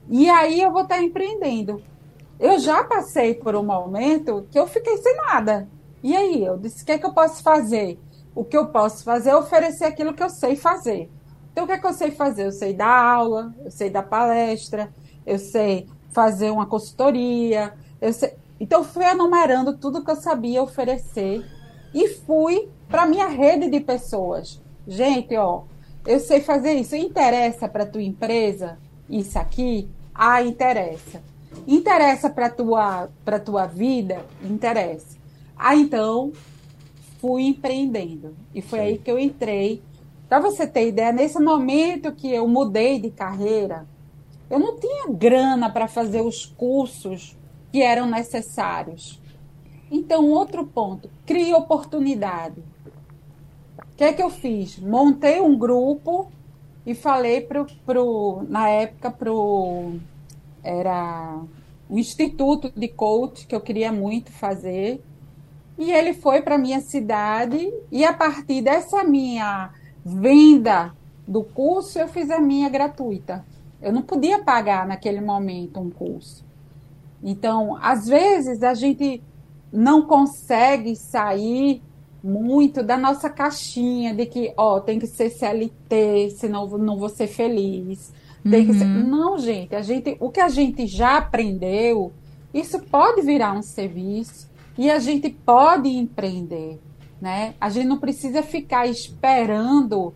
e 0.10 0.30
aí 0.30 0.60
eu 0.60 0.70
vou 0.70 0.82
estar 0.82 1.02
empreendendo. 1.02 1.82
Eu 2.38 2.60
já 2.60 2.84
passei 2.84 3.36
por 3.36 3.56
um 3.56 3.64
momento 3.64 4.46
que 4.52 4.60
eu 4.60 4.68
fiquei 4.68 4.98
sem 4.98 5.16
nada. 5.16 5.70
E 6.04 6.14
aí, 6.14 6.44
eu 6.44 6.58
disse: 6.58 6.84
o 6.84 6.86
que, 6.86 6.92
é 6.92 6.98
que 6.98 7.06
eu 7.06 7.14
posso 7.14 7.42
fazer? 7.42 7.98
O 8.36 8.44
que 8.44 8.58
eu 8.58 8.68
posso 8.68 9.02
fazer 9.02 9.30
é 9.30 9.36
oferecer 9.38 9.86
aquilo 9.86 10.14
que 10.14 10.22
eu 10.22 10.30
sei 10.30 10.58
fazer. 10.58 11.10
Então, 11.54 11.64
o 11.64 11.68
que, 11.68 11.72
é 11.72 11.78
que 11.78 11.88
eu 11.88 11.94
sei 11.94 12.12
fazer? 12.12 12.48
Eu 12.48 12.52
sei 12.52 12.74
dar 12.74 13.02
aula, 13.02 13.56
eu 13.64 13.72
sei 13.72 13.90
dar 13.90 14.04
palestra, 14.04 14.94
eu 15.26 15.40
sei 15.40 15.88
fazer 16.12 16.52
uma 16.52 16.66
consultoria, 16.66 17.74
eu 18.02 18.12
sei... 18.12 18.34
Então, 18.60 18.84
fui 18.84 19.06
enumerando 19.06 19.78
tudo 19.78 20.04
que 20.04 20.12
eu 20.12 20.16
sabia 20.16 20.64
oferecer 20.64 21.46
e 21.94 22.10
fui 22.10 22.70
para 22.88 23.06
minha 23.06 23.28
rede 23.28 23.70
de 23.70 23.80
pessoas. 23.80 24.62
Gente, 24.88 25.36
ó, 25.36 25.64
eu 26.06 26.20
sei 26.20 26.42
fazer 26.42 26.74
isso. 26.74 26.96
Interessa 26.96 27.68
para 27.68 27.86
tua 27.86 28.04
empresa 28.04 28.78
isso 29.10 29.38
aqui? 29.38 29.90
Ah, 30.14 30.42
interessa. 30.42 31.22
Interessa 31.68 32.30
para 32.30 32.50
tua 32.50 33.10
para 33.24 33.40
tua 33.40 33.66
vida? 33.66 34.26
Interessa. 34.44 35.18
Ah, 35.58 35.76
então 35.76 36.32
fui 37.20 37.44
empreendendo 37.44 38.36
e 38.54 38.62
foi 38.62 38.80
Sim. 38.80 38.86
aí 38.86 38.98
que 38.98 39.10
eu 39.10 39.18
entrei. 39.18 39.82
Para 40.28 40.40
você 40.40 40.66
ter 40.66 40.88
ideia, 40.88 41.12
nesse 41.12 41.40
momento 41.40 42.12
que 42.12 42.32
eu 42.32 42.48
mudei 42.48 43.00
de 43.00 43.12
carreira, 43.12 43.88
eu 44.50 44.60
não 44.60 44.78
tinha 44.80 45.08
grana 45.10 45.70
para 45.70 45.88
fazer 45.88 46.22
os 46.22 46.46
cursos 46.46 47.38
que 47.76 47.82
eram 47.82 48.10
necessários. 48.10 49.22
Então, 49.92 50.30
outro 50.30 50.66
ponto, 50.66 51.10
crie 51.26 51.54
oportunidade. 51.54 52.62
O 53.78 53.98
que 53.98 54.04
é 54.06 54.14
que 54.14 54.24
eu 54.24 54.30
fiz? 54.30 54.80
Montei 54.80 55.42
um 55.42 55.58
grupo 55.58 56.32
e 56.86 56.96
falei 56.96 57.42
pro, 57.42 57.68
pro 57.86 58.46
na 58.48 58.70
época 58.70 59.12
pro 59.12 59.96
era 60.64 61.38
um 61.90 62.00
instituto 62.00 62.72
de 62.74 62.88
coach 62.88 63.46
que 63.46 63.54
eu 63.54 63.60
queria 63.60 63.92
muito 63.92 64.32
fazer. 64.32 65.04
E 65.78 65.92
ele 65.92 66.14
foi 66.14 66.42
para 66.42 66.58
minha 66.58 66.80
cidade 66.80 67.74
e 67.92 68.06
a 68.06 68.14
partir 68.14 68.62
dessa 68.62 69.04
minha 69.04 69.70
venda 70.06 70.96
do 71.28 71.44
curso 71.44 72.00
eu 72.00 72.08
fiz 72.08 72.32
a 72.32 72.40
minha 72.40 72.70
gratuita. 72.70 73.44
Eu 73.82 73.92
não 73.92 74.02
podia 74.02 74.42
pagar 74.42 74.88
naquele 74.88 75.20
momento 75.20 75.82
um 75.82 75.90
curso. 75.90 76.45
Então, 77.24 77.78
às 77.82 78.08
vezes, 78.08 78.64
a 78.64 78.74
gente 78.74 79.22
não 79.72 80.04
consegue 80.04 80.96
sair 80.96 81.82
muito 82.24 82.82
da 82.82 82.98
nossa 82.98 83.30
caixinha 83.30 84.14
de 84.14 84.26
que, 84.26 84.54
ó, 84.58 84.80
tem 84.80 84.98
que 84.98 85.06
ser 85.06 85.30
CLT, 85.30 86.32
senão 86.38 86.68
não 86.78 86.98
vou 86.98 87.10
ser 87.10 87.28
feliz. 87.28 88.12
Tem 88.44 88.62
uhum. 88.62 88.66
que 88.68 88.80
ser... 88.80 88.86
Uhum. 88.86 89.08
Não, 89.08 89.38
gente, 89.38 89.76
a 89.76 89.82
gente, 89.82 90.18
o 90.20 90.30
que 90.30 90.40
a 90.40 90.50
gente 90.50 90.88
já 90.88 91.18
aprendeu, 91.18 92.12
isso 92.54 92.80
pode 92.80 93.22
virar 93.22 93.54
um 93.54 93.62
serviço 93.62 94.50
e 94.78 94.90
a 94.90 94.98
gente 94.98 95.30
pode 95.30 95.90
empreender, 95.90 96.80
né? 97.22 97.54
A 97.60 97.70
gente 97.70 97.88
não 97.88 98.00
precisa 98.00 98.42
ficar 98.42 98.88
esperando 98.88 100.14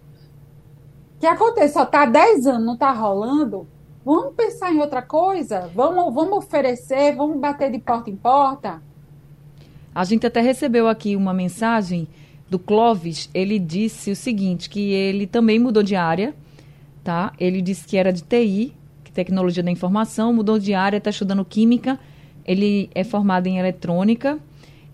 que 1.20 1.28
aconteça, 1.28 1.84
está 1.84 2.04
há 2.04 2.06
10 2.06 2.48
anos, 2.48 2.66
não 2.66 2.74
está 2.74 2.92
rolando, 2.92 3.68
vamos 4.06 4.34
pensar 4.36 4.74
em 4.74 4.80
outra 4.80 5.02
coisa, 5.02 5.70
vamos, 5.74 6.14
vamos 6.14 6.38
oferecer, 6.38 7.16
vamos 7.16 7.40
bater 7.40 7.72
de 7.72 7.80
porta 7.80 8.10
em 8.10 8.16
porta. 8.16 8.82
A 9.94 10.04
gente 10.04 10.26
até 10.26 10.42
recebeu 10.42 10.88
aqui 10.88 11.16
uma 11.16 11.34
mensagem 11.34 12.08
do 12.50 12.58
Clóvis, 12.58 13.30
ele 13.34 13.60
disse 13.60 14.12
o 14.12 14.16
seguinte, 14.16 14.70
que 14.70 14.92
ele 14.92 15.28
também 15.28 15.60
mudou 15.60 15.84
de 15.84 15.96
área, 15.96 16.34
tá? 17.04 17.34
Ele 17.40 17.62
disse 17.62 17.88
que 17.88 17.98
era 17.98 18.12
de 18.12 18.24
TI, 18.24 18.74
tecnologia 19.20 19.62
da 19.62 19.70
informação, 19.70 20.32
mudou 20.32 20.58
de 20.58 20.74
área, 20.74 20.98
está 20.98 21.10
estudando 21.10 21.44
química, 21.44 22.00
ele 22.46 22.90
é 22.96 23.04
formado 23.04 23.48
em 23.48 23.60
eletrônica 23.60 24.40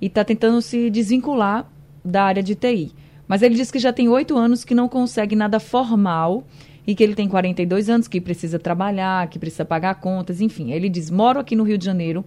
e 0.02 0.08
está 0.08 0.24
tentando 0.24 0.62
se 0.64 0.90
desvincular 0.90 1.70
da 2.04 2.24
área 2.24 2.42
de 2.42 2.56
TI. 2.56 2.92
Mas 3.28 3.44
ele 3.44 3.54
diz 3.54 3.70
que 3.70 3.78
já 3.78 3.94
tem 3.94 4.10
oito 4.10 4.36
anos 4.36 4.64
que 4.64 4.74
não 4.74 4.90
consegue 4.90 5.36
nada 5.36 5.60
formal 5.60 6.44
e 6.88 6.94
que 6.94 7.04
ele 7.04 7.16
tem 7.16 7.28
42 7.28 7.90
anos, 7.90 8.08
que 8.08 8.22
precisa 8.22 8.60
trabalhar, 8.60 9.28
que 9.28 9.40
precisa 9.40 9.66
pagar 9.66 9.96
contas, 9.96 10.42
enfim. 10.42 10.72
Ele 10.72 10.90
diz: 10.90 11.10
moro 11.10 11.40
aqui 11.40 11.56
no 11.56 11.64
Rio 11.64 11.78
de 11.78 11.86
Janeiro, 11.86 12.24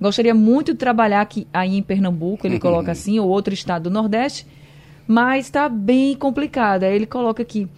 gostaria 0.00 0.34
muito 0.34 0.72
de 0.72 0.78
trabalhar 0.78 1.20
aqui 1.20 1.46
aí 1.52 1.76
em 1.76 1.82
Pernambuco, 1.82 2.46
ele 2.46 2.58
coloca 2.58 2.92
assim, 2.92 3.18
ou 3.18 3.28
outro 3.28 3.54
estado 3.54 3.84
do 3.84 3.90
Nordeste, 3.90 4.46
mas 5.06 5.46
está 5.46 5.68
bem 5.68 6.14
complicado. 6.14 6.84
Aí 6.84 6.94
ele 6.94 7.06
coloca 7.06 7.42
aqui. 7.42 7.68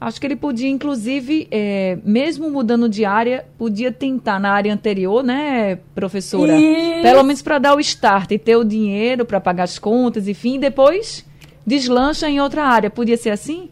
Acho 0.00 0.18
que 0.18 0.26
ele 0.26 0.36
podia, 0.36 0.68
inclusive, 0.70 1.46
é, 1.50 1.98
mesmo 2.02 2.48
mudando 2.48 2.88
de 2.88 3.04
área, 3.04 3.44
podia 3.58 3.92
tentar 3.92 4.40
na 4.40 4.50
área 4.50 4.72
anterior, 4.72 5.22
né, 5.22 5.78
professora? 5.94 6.56
Isso. 6.56 7.02
Pelo 7.02 7.22
menos 7.22 7.42
para 7.42 7.58
dar 7.58 7.74
o 7.74 7.80
start 7.80 8.30
e 8.30 8.38
ter 8.38 8.56
o 8.56 8.64
dinheiro 8.64 9.26
para 9.26 9.38
pagar 9.38 9.64
as 9.64 9.78
contas, 9.78 10.26
enfim, 10.26 10.58
depois 10.58 11.26
deslancha 11.66 12.30
em 12.30 12.40
outra 12.40 12.64
área. 12.64 12.88
Podia 12.88 13.18
ser 13.18 13.28
assim? 13.28 13.68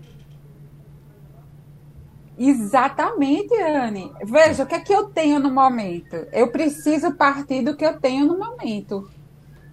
Exatamente, 2.38 3.53
Anne. 3.55 4.12
Veja, 4.22 4.62
o 4.62 4.66
que 4.66 4.77
é 4.77 4.81
que 4.81 4.92
eu 4.92 5.09
tenho 5.09 5.40
no 5.40 5.51
momento? 5.51 6.14
Eu 6.33 6.48
preciso 6.48 7.12
partir 7.12 7.62
do 7.62 7.77
que 7.77 7.85
eu 7.85 7.98
tenho 7.98 8.27
no 8.27 8.38
momento. 8.38 9.11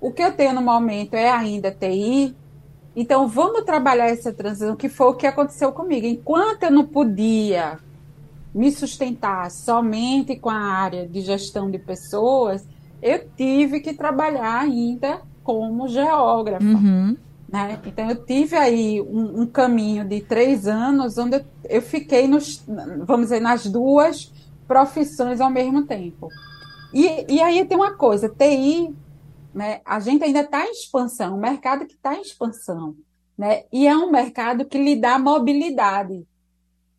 O 0.01 0.11
que 0.11 0.23
eu 0.23 0.31
tenho 0.31 0.53
no 0.53 0.61
momento 0.61 1.13
é 1.13 1.29
ainda 1.29 1.71
TI. 1.71 2.35
Então, 2.95 3.27
vamos 3.27 3.63
trabalhar 3.65 4.07
essa 4.07 4.33
transição, 4.33 4.75
que 4.75 4.89
foi 4.89 5.07
o 5.07 5.13
que 5.13 5.27
aconteceu 5.27 5.71
comigo. 5.71 6.07
Enquanto 6.07 6.63
eu 6.63 6.71
não 6.71 6.85
podia 6.85 7.77
me 8.53 8.71
sustentar 8.71 9.51
somente 9.51 10.35
com 10.37 10.49
a 10.49 10.55
área 10.55 11.07
de 11.07 11.21
gestão 11.21 11.69
de 11.69 11.77
pessoas, 11.77 12.65
eu 13.01 13.27
tive 13.35 13.81
que 13.81 13.93
trabalhar 13.93 14.61
ainda 14.61 15.21
como 15.43 15.87
geógrafa. 15.87 16.65
Uhum. 16.65 17.17
Né? 17.47 17.79
Então, 17.85 18.09
eu 18.09 18.25
tive 18.25 18.55
aí 18.55 19.01
um, 19.01 19.41
um, 19.41 19.47
caminho 19.47 20.03
de 20.03 20.21
três 20.21 20.67
anos 20.67 21.17
onde 21.17 21.43
eu, 21.69 21.81
fiquei, 21.81 22.27
nos, 22.27 22.63
vamos 23.05 23.27
dizer, 23.27 23.39
nas 23.39 23.65
duas 23.65 24.31
profissões 24.67 25.39
ao 25.39 25.49
mesmo 25.49 25.85
tempo. 25.85 26.29
E, 26.93 27.33
e 27.33 27.41
aí 27.41 27.63
tem 27.65 27.77
uma 27.77 27.95
coisa, 27.95 28.29
TI, 28.29 28.95
né, 29.53 29.81
a 29.85 29.99
gente 29.99 30.23
ainda 30.23 30.41
está 30.41 30.65
em 30.65 30.71
expansão, 30.71 31.35
um 31.35 31.39
mercado 31.39 31.85
que 31.85 31.93
está 31.93 32.15
em 32.15 32.21
expansão. 32.21 32.95
Né? 33.37 33.63
E 33.71 33.87
é 33.87 33.95
um 33.95 34.11
mercado 34.11 34.65
que 34.65 34.77
lhe 34.77 34.95
dá 34.95 35.19
mobilidade. 35.19 36.25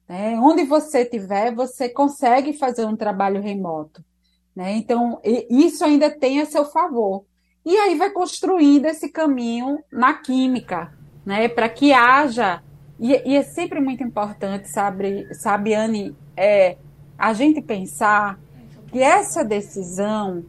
Né? 0.08 0.38
Onde 0.38 0.64
você 0.64 1.00
estiver, 1.00 1.54
você 1.54 1.88
consegue 1.88 2.52
fazer 2.52 2.84
um 2.84 2.96
trabalho 2.96 3.40
remoto. 3.40 4.04
Né? 4.54 4.76
Então, 4.76 5.20
isso 5.24 5.84
ainda 5.84 6.10
tem 6.10 6.40
a 6.40 6.46
seu 6.46 6.64
favor. 6.64 7.24
E 7.66 7.76
aí 7.76 7.96
vai 7.96 8.10
construindo 8.10 8.86
esse 8.86 9.08
caminho 9.08 9.82
na 9.90 10.14
química, 10.14 10.92
né? 11.24 11.48
Para 11.48 11.68
que 11.68 11.92
haja. 11.92 12.62
E, 13.00 13.10
e, 13.28 13.36
é 13.36 13.42
sempre 13.42 13.80
muito 13.80 14.04
importante, 14.04 14.68
sabe, 14.68 15.26
sabe, 15.34 15.74
Anne, 15.74 16.16
é, 16.36 16.76
a 17.18 17.32
gente 17.32 17.60
pensar 17.60 18.38
que 18.86 19.02
essa 19.02 19.44
decisão, 19.44 20.44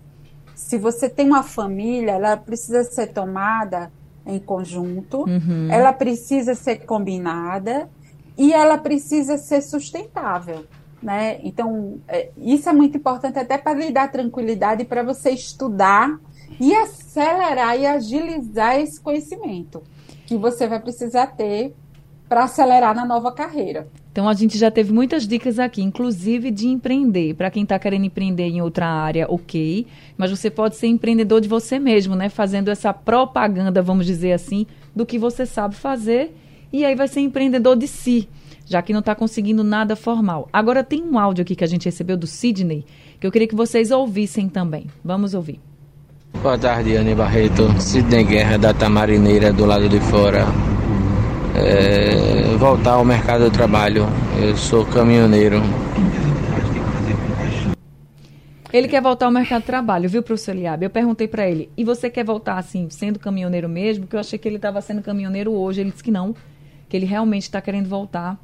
se 0.54 0.78
você 0.78 1.10
tem 1.10 1.26
uma 1.26 1.42
família, 1.42 2.12
ela 2.12 2.38
precisa 2.38 2.84
ser 2.84 3.08
tomada 3.08 3.92
em 4.24 4.38
conjunto, 4.38 5.22
uhum. 5.22 5.70
ela 5.72 5.92
precisa 5.92 6.54
ser 6.54 6.86
combinada 6.86 7.90
e 8.38 8.54
ela 8.54 8.78
precisa 8.78 9.40
ser 9.40 9.62
sustentável. 9.62 10.66
Né? 11.02 11.40
Então, 11.44 12.00
é, 12.08 12.30
isso 12.38 12.70
é 12.70 12.74
muito 12.74 12.98
importante 12.98 13.40
até 13.40 13.58
para 13.58 13.74
lhe 13.74 13.92
dar 13.92 14.12
tranquilidade 14.12 14.86
para 14.86 15.02
você 15.02 15.32
estudar 15.32 16.20
e 16.60 16.74
acelerar 16.74 17.80
e 17.80 17.86
agilizar 17.86 18.80
esse 18.80 19.00
conhecimento 19.00 19.84
que 20.26 20.38
você 20.38 20.68
vai 20.68 20.80
precisar 20.80 21.28
ter 21.28 21.74
para 22.28 22.44
acelerar 22.44 22.94
na 22.94 23.06
nova 23.06 23.32
carreira. 23.32 23.88
Então 24.12 24.28
a 24.28 24.34
gente 24.34 24.58
já 24.58 24.72
teve 24.72 24.92
muitas 24.92 25.28
dicas 25.28 25.60
aqui, 25.60 25.82
inclusive 25.82 26.50
de 26.50 26.68
empreender. 26.68 27.36
Para 27.36 27.52
quem 27.52 27.64
está 27.64 27.78
querendo 27.78 28.06
empreender 28.06 28.48
em 28.48 28.62
outra 28.62 28.88
área, 28.88 29.28
ok. 29.30 29.86
Mas 30.18 30.32
você 30.32 30.50
pode 30.50 30.76
ser 30.76 30.88
empreendedor 30.88 31.40
de 31.40 31.48
você 31.48 31.78
mesmo, 31.78 32.16
né? 32.16 32.28
Fazendo 32.28 32.70
essa 32.70 32.92
propaganda, 32.92 33.82
vamos 33.82 34.06
dizer 34.06 34.34
assim, 34.34 34.66
do 34.96 35.06
que 35.06 35.20
você 35.20 35.46
sabe 35.46 35.76
fazer. 35.76 36.36
E 36.74 36.84
aí 36.84 36.96
vai 36.96 37.08
ser 37.08 37.22
empreendedor 37.22 37.78
de 37.78 37.88
si, 37.88 38.28
já 38.66 38.82
que 38.82 38.92
não 38.92 39.02
está 39.02 39.14
conseguindo 39.14 39.64
nada 39.64 39.96
formal. 39.96 40.50
Agora 40.52 40.84
tem 40.84 41.04
um 41.04 41.20
áudio 41.20 41.44
aqui 41.44 41.56
que 41.56 41.64
a 41.64 41.68
gente 41.68 41.86
recebeu 41.86 42.18
do 42.18 42.28
Sidney, 42.28 42.86
que 43.20 43.28
eu 43.28 43.32
queria 43.32 43.48
que 43.48 43.56
vocês 43.56 43.92
ouvissem 43.92 44.50
também. 44.50 44.88
Vamos 45.06 45.36
ouvir. 45.36 45.62
Boa 46.34 46.58
tarde, 46.58 46.96
Anne 46.96 47.16
Barreto. 47.16 47.68
Sidney 47.82 48.24
Guerra, 48.24 48.58
da 48.58 48.74
Tamarineira, 48.74 49.52
do 49.52 49.66
lado 49.66 49.90
de 49.90 50.00
fora 50.00 50.46
é, 51.58 52.56
voltar 52.58 52.94
ao 52.94 53.06
mercado 53.06 53.46
do 53.46 53.52
trabalho. 53.52 54.06
Eu 54.40 54.56
sou 54.56 54.86
caminhoneiro. 54.86 55.62
Ele 58.72 58.88
quer 58.88 59.02
voltar 59.02 59.26
ao 59.26 59.32
mercado 59.32 59.62
de 59.62 59.66
trabalho, 59.66 60.10
viu, 60.10 60.22
professor 60.22 60.52
Eliabe? 60.52 60.86
Eu 60.86 60.90
perguntei 60.90 61.28
para 61.28 61.50
ele, 61.50 61.72
e 61.76 61.84
você 61.84 62.10
quer 62.10 62.24
voltar 62.24 62.58
assim, 62.58 62.90
sendo 62.90 63.18
caminhoneiro 63.18 63.68
mesmo? 63.68 64.04
Porque 64.04 64.16
eu 64.16 64.20
achei 64.20 64.38
que 64.38 64.48
ele 64.48 64.58
estava 64.58 64.82
sendo 64.82 65.02
caminhoneiro 65.02 65.52
hoje. 65.52 65.82
Ele 65.82 65.90
disse 65.90 66.04
que 66.04 66.12
não, 66.12 66.36
que 66.88 66.96
ele 66.96 67.06
realmente 67.06 67.44
está 67.44 67.62
querendo 67.62 67.88
voltar 67.88 68.38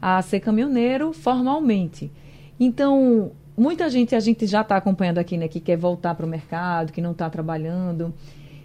a 0.00 0.20
ser 0.22 0.40
caminhoneiro 0.40 1.12
formalmente. 1.12 2.10
Então, 2.58 3.30
muita 3.56 3.88
gente, 3.88 4.14
a 4.14 4.20
gente 4.20 4.46
já 4.46 4.60
está 4.60 4.76
acompanhando 4.76 5.18
aqui, 5.18 5.36
né, 5.36 5.48
que 5.48 5.60
quer 5.60 5.76
voltar 5.76 6.14
para 6.14 6.26
o 6.26 6.28
mercado, 6.28 6.92
que 6.92 7.00
não 7.00 7.12
está 7.12 7.28
trabalhando. 7.30 8.12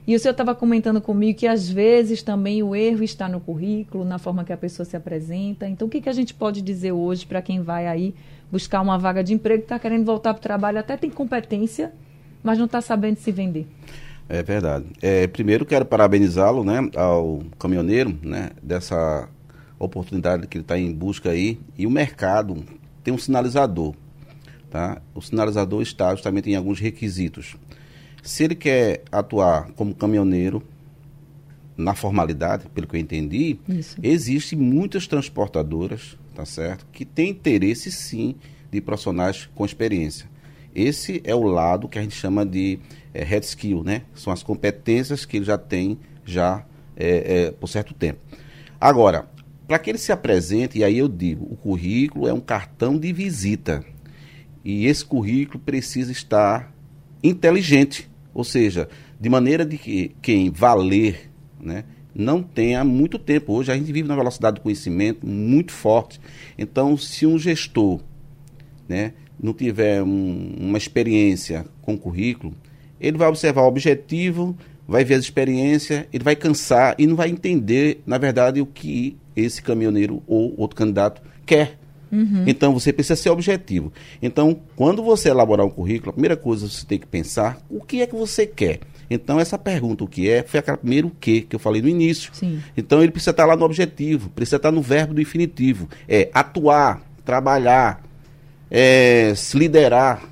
E 0.06 0.16
o 0.16 0.20
senhor 0.20 0.32
estava 0.32 0.56
comentando 0.56 1.00
comigo 1.00 1.40
que 1.40 1.48
às 1.48 1.70
vezes 1.70 2.24
também 2.24 2.64
o 2.64 2.76
erro 2.76 3.04
está 3.04 3.30
no 3.30 3.40
currículo, 3.40 4.04
na 4.04 4.18
forma 4.18 4.44
que 4.44 4.52
a 4.52 4.58
pessoa 4.58 4.86
se 4.86 4.98
apresenta. 4.98 5.68
Então, 5.68 5.88
o 5.88 5.92
que, 5.92 6.02
que 6.02 6.10
a 6.10 6.14
gente 6.14 6.34
pode 6.34 6.62
dizer 6.62 6.92
hoje 6.92 7.26
para 7.26 7.42
quem 7.42 7.62
vai 7.62 7.88
aí 7.88 8.16
buscar 8.52 8.82
uma 8.82 8.98
vaga 8.98 9.24
de 9.24 9.34
emprego, 9.34 9.64
está 9.64 9.80
querendo 9.80 10.04
voltar 10.04 10.34
para 10.34 10.40
o 10.40 10.44
trabalho, 10.44 10.80
até 10.80 10.98
tem 10.98 11.10
competência, 11.10 11.94
mas 12.44 12.58
não 12.58 12.66
está 12.66 12.82
sabendo 12.82 13.18
se 13.18 13.32
vender? 13.32 13.68
É 14.28 14.42
verdade. 14.42 14.86
É, 15.02 15.28
primeiro, 15.28 15.66
quero 15.66 15.86
parabenizá-lo, 15.86 16.64
né, 16.64 16.90
ao 16.96 17.42
caminhoneiro, 17.60 18.18
né, 18.24 18.50
dessa 18.62 19.30
oportunidade 19.78 20.48
que 20.48 20.58
ele 20.58 20.64
está 20.64 20.78
em 20.78 20.92
busca 20.92 21.30
aí. 21.30 21.60
E 21.78 21.86
o 21.86 21.92
mercado 21.92 22.64
tem 23.04 23.14
um 23.14 23.18
sinalizador, 23.18 23.94
tá? 24.72 25.02
O 25.14 25.22
sinalizador 25.22 25.82
está 25.82 26.12
justamente 26.16 26.50
em 26.50 26.56
alguns 26.56 26.80
requisitos. 26.80 27.56
Se 28.24 28.44
ele 28.44 28.56
quer 28.56 29.04
atuar 29.12 29.72
como 29.74 29.94
caminhoneiro, 29.94 30.64
na 31.78 31.94
formalidade, 31.94 32.68
pelo 32.74 32.88
que 32.88 32.96
eu 32.96 33.00
entendi, 33.00 33.60
existem 34.02 34.58
muitas 34.58 35.08
transportadoras, 35.08 36.18
tá 36.36 36.46
certo, 36.46 36.86
que 36.92 37.04
têm 37.04 37.30
interesse 37.30 37.92
sim 37.92 38.36
de 38.72 38.80
profissionais 38.80 39.50
com 39.56 39.66
experiência. 39.66 40.30
Esse 40.74 41.22
é 41.26 41.36
o 41.36 41.44
lado 41.44 41.90
que 41.90 42.00
a 42.00 42.02
gente 42.02 42.16
chama 42.16 42.46
de 42.46 42.80
é, 43.14 43.24
head 43.24 43.46
skill, 43.46 43.84
né? 43.84 44.04
São 44.14 44.32
as 44.32 44.42
competências 44.42 45.26
que 45.26 45.38
ele 45.38 45.46
já 45.46 45.58
tem 45.58 46.00
já 46.24 46.64
é, 46.96 47.46
é, 47.48 47.52
por 47.52 47.68
certo 47.68 47.94
tempo. 47.94 48.20
Agora, 48.80 49.28
para 49.68 49.80
que 49.80 49.90
ele 49.90 49.98
se 49.98 50.12
apresente, 50.12 50.80
e 50.80 50.84
aí 50.84 50.98
eu 50.98 51.10
digo, 51.10 51.46
o 51.50 51.56
currículo 51.56 52.28
é 52.28 52.34
um 52.34 52.40
cartão 52.40 52.98
de 52.98 53.12
visita. 53.12 53.84
E 54.64 54.86
esse 54.86 55.04
currículo 55.04 55.60
precisa 55.60 56.12
estar 56.12 56.74
inteligente. 57.24 58.10
Ou 58.34 58.44
seja, 58.44 58.88
de 59.20 59.30
maneira 59.30 59.66
de 59.66 59.78
que 59.78 60.16
quem 60.22 60.50
valer 60.50 61.30
né, 61.60 61.84
não 62.14 62.42
tenha 62.42 62.84
muito 62.84 63.18
tempo. 63.18 63.54
Hoje 63.54 63.72
a 63.72 63.76
gente 63.76 63.92
vive 63.92 64.08
na 64.08 64.16
velocidade 64.16 64.56
do 64.56 64.62
conhecimento 64.62 65.26
muito 65.26 65.72
forte. 65.72 66.20
Então, 66.58 66.98
se 66.98 67.26
um 67.26 67.38
gestor 67.38 68.02
né, 68.88 69.14
não 69.42 69.54
tiver 69.54 70.04
um, 70.04 70.56
uma 70.60 70.78
experiência 70.78 71.66
com 71.82 71.98
currículo, 71.98 72.54
ele 73.00 73.18
vai 73.18 73.28
observar 73.28 73.64
o 73.64 73.68
objetivo, 73.68 74.56
vai 74.88 75.04
ver 75.04 75.16
as 75.16 75.24
experiências, 75.24 76.06
ele 76.12 76.24
vai 76.24 76.36
cansar 76.36 76.96
e 76.98 77.08
não 77.08 77.16
vai 77.16 77.30
entender, 77.30 78.02
na 78.06 78.18
verdade, 78.18 78.62
o 78.62 78.66
que 78.66 79.18
esse 79.36 79.62
caminhoneiro 79.62 80.22
ou 80.28 80.54
outro 80.58 80.76
candidato 80.76 81.22
quer. 81.46 81.80
Uhum. 82.12 82.44
Então 82.46 82.74
você 82.74 82.92
precisa 82.92 83.16
ser 83.16 83.30
objetivo. 83.30 83.92
Então, 84.22 84.60
quando 84.76 85.02
você 85.02 85.30
elaborar 85.30 85.66
um 85.66 85.70
currículo, 85.70 86.10
a 86.10 86.14
primeira 86.14 86.36
coisa 86.36 86.68
que 86.68 86.74
você 86.74 86.86
tem 86.86 87.00
que 87.00 87.08
pensar 87.08 87.60
o 87.70 87.82
que 87.82 88.02
é 88.02 88.08
que 88.08 88.16
você 88.16 88.46
quer. 88.46 88.80
Então, 89.10 89.40
essa 89.40 89.58
pergunta, 89.58 90.04
o 90.04 90.08
que 90.08 90.30
é, 90.30 90.42
foi 90.42 90.60
aquela 90.60 90.78
primeiro 90.78 91.10
o 91.10 91.12
que 91.12 91.42
que 91.42 91.56
eu 91.56 91.60
falei 91.60 91.82
no 91.82 91.90
início. 91.90 92.32
Sim. 92.34 92.62
Então, 92.78 93.02
ele 93.02 93.12
precisa 93.12 93.32
estar 93.32 93.46
lá 93.46 93.56
no 93.56 93.66
objetivo, 93.66 94.30
precisa 94.30 94.56
estar 94.56 94.72
no 94.72 94.82
verbo 94.82 95.14
do 95.14 95.22
infinitivo. 95.22 95.90
É 96.08 96.30
atuar, 96.34 97.02
trabalhar, 97.26 98.02
é, 98.70 99.34
se 99.36 99.58
liderar, 99.58 100.24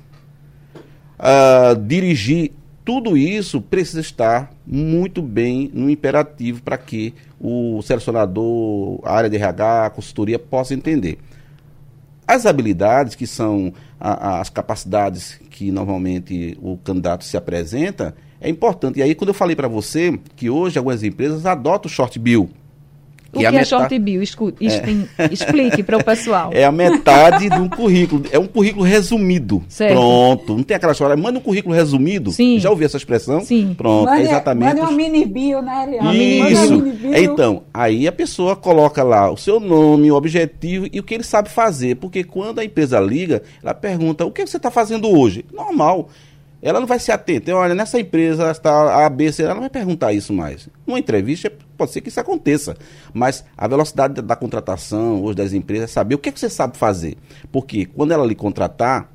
uh, 1.18 1.76
dirigir. 1.76 2.52
Tudo 2.82 3.16
isso 3.16 3.60
precisa 3.60 4.00
estar 4.00 4.50
muito 4.66 5.20
bem 5.20 5.70
no 5.72 5.90
imperativo 5.90 6.62
para 6.62 6.78
que 6.78 7.14
o 7.38 7.80
selecionador, 7.82 9.00
a 9.04 9.14
área 9.14 9.30
de 9.30 9.36
RH, 9.36 9.86
a 9.86 9.90
consultoria 9.90 10.38
possa 10.38 10.74
entender. 10.74 11.18
As 12.30 12.46
habilidades, 12.46 13.16
que 13.16 13.26
são 13.26 13.72
a, 13.98 14.38
as 14.38 14.48
capacidades 14.48 15.40
que 15.50 15.72
normalmente 15.72 16.56
o 16.62 16.76
candidato 16.76 17.24
se 17.24 17.36
apresenta, 17.36 18.14
é 18.40 18.48
importante. 18.48 19.00
E 19.00 19.02
aí, 19.02 19.16
quando 19.16 19.30
eu 19.30 19.34
falei 19.34 19.56
para 19.56 19.66
você 19.66 20.16
que 20.36 20.48
hoje 20.48 20.78
algumas 20.78 21.02
empresas 21.02 21.44
adotam 21.44 21.88
o 21.88 21.92
short 21.92 22.16
bill, 22.20 22.48
o 23.32 23.38
que, 23.38 23.46
é, 23.46 23.54
é 23.54 23.64
short 23.64 23.96
bill? 23.98 24.22
Escute, 24.22 24.66
é. 24.66 25.32
Explique 25.32 25.82
para 25.84 25.96
o 25.96 26.04
pessoal. 26.04 26.50
É 26.52 26.64
a 26.64 26.72
metade 26.72 27.48
de 27.48 27.54
um 27.54 27.68
currículo. 27.68 28.24
É 28.32 28.38
um 28.38 28.46
currículo 28.46 28.84
resumido. 28.84 29.62
Certo. 29.68 29.92
Pronto. 29.92 30.56
Não 30.56 30.62
tem 30.64 30.76
aquela 30.76 30.92
história. 30.92 31.16
Manda 31.16 31.38
um 31.38 31.42
currículo 31.42 31.74
resumido. 31.74 32.32
Sim. 32.32 32.58
Já 32.58 32.70
ouviu 32.70 32.86
essa 32.86 32.96
expressão? 32.96 33.40
Sim. 33.42 33.74
Pronto. 33.76 34.06
Manda, 34.06 34.20
é 34.20 34.24
exatamente. 34.24 34.74
Manda 34.74 34.82
uma 34.82 34.92
mini 34.92 35.24
bio, 35.24 35.62
né, 35.62 35.84
Eliane? 35.86 36.52
Isso. 36.52 36.82
Então, 37.14 37.62
aí 37.72 38.08
a 38.08 38.12
pessoa 38.12 38.56
coloca 38.56 39.02
lá 39.04 39.30
o 39.30 39.36
seu 39.36 39.60
nome, 39.60 40.10
o 40.10 40.16
objetivo 40.16 40.88
e 40.92 40.98
o 40.98 41.02
que 41.02 41.14
ele 41.14 41.24
sabe 41.24 41.48
fazer. 41.48 41.96
Porque 41.96 42.24
quando 42.24 42.58
a 42.58 42.64
empresa 42.64 42.98
liga, 42.98 43.42
ela 43.62 43.74
pergunta: 43.74 44.24
o 44.24 44.32
que 44.32 44.44
você 44.44 44.56
está 44.56 44.70
fazendo 44.70 45.08
hoje? 45.08 45.44
Normal. 45.52 46.08
Ela 46.62 46.78
não 46.78 46.86
vai 46.86 46.98
se 46.98 47.10
atentar, 47.10 47.54
olha, 47.54 47.74
nessa 47.74 47.98
empresa 47.98 48.50
está 48.50 49.06
A, 49.06 49.08
B, 49.08 49.32
C, 49.32 49.42
ela 49.42 49.54
não 49.54 49.62
vai 49.62 49.70
perguntar 49.70 50.12
isso 50.12 50.32
mais. 50.32 50.68
Numa 50.86 50.98
entrevista, 50.98 51.50
pode 51.76 51.90
ser 51.90 52.02
que 52.02 52.10
isso 52.10 52.20
aconteça. 52.20 52.76
Mas 53.14 53.44
a 53.56 53.66
velocidade 53.66 54.14
da, 54.14 54.22
da 54.22 54.36
contratação 54.36 55.22
hoje 55.22 55.36
das 55.36 55.52
empresas 55.54 55.90
é 55.90 55.92
saber 55.92 56.14
o 56.14 56.18
que, 56.18 56.28
é 56.28 56.32
que 56.32 56.38
você 56.38 56.50
sabe 56.50 56.76
fazer. 56.76 57.16
Porque 57.50 57.86
quando 57.86 58.12
ela 58.12 58.26
lhe 58.26 58.34
contratar, 58.34 59.10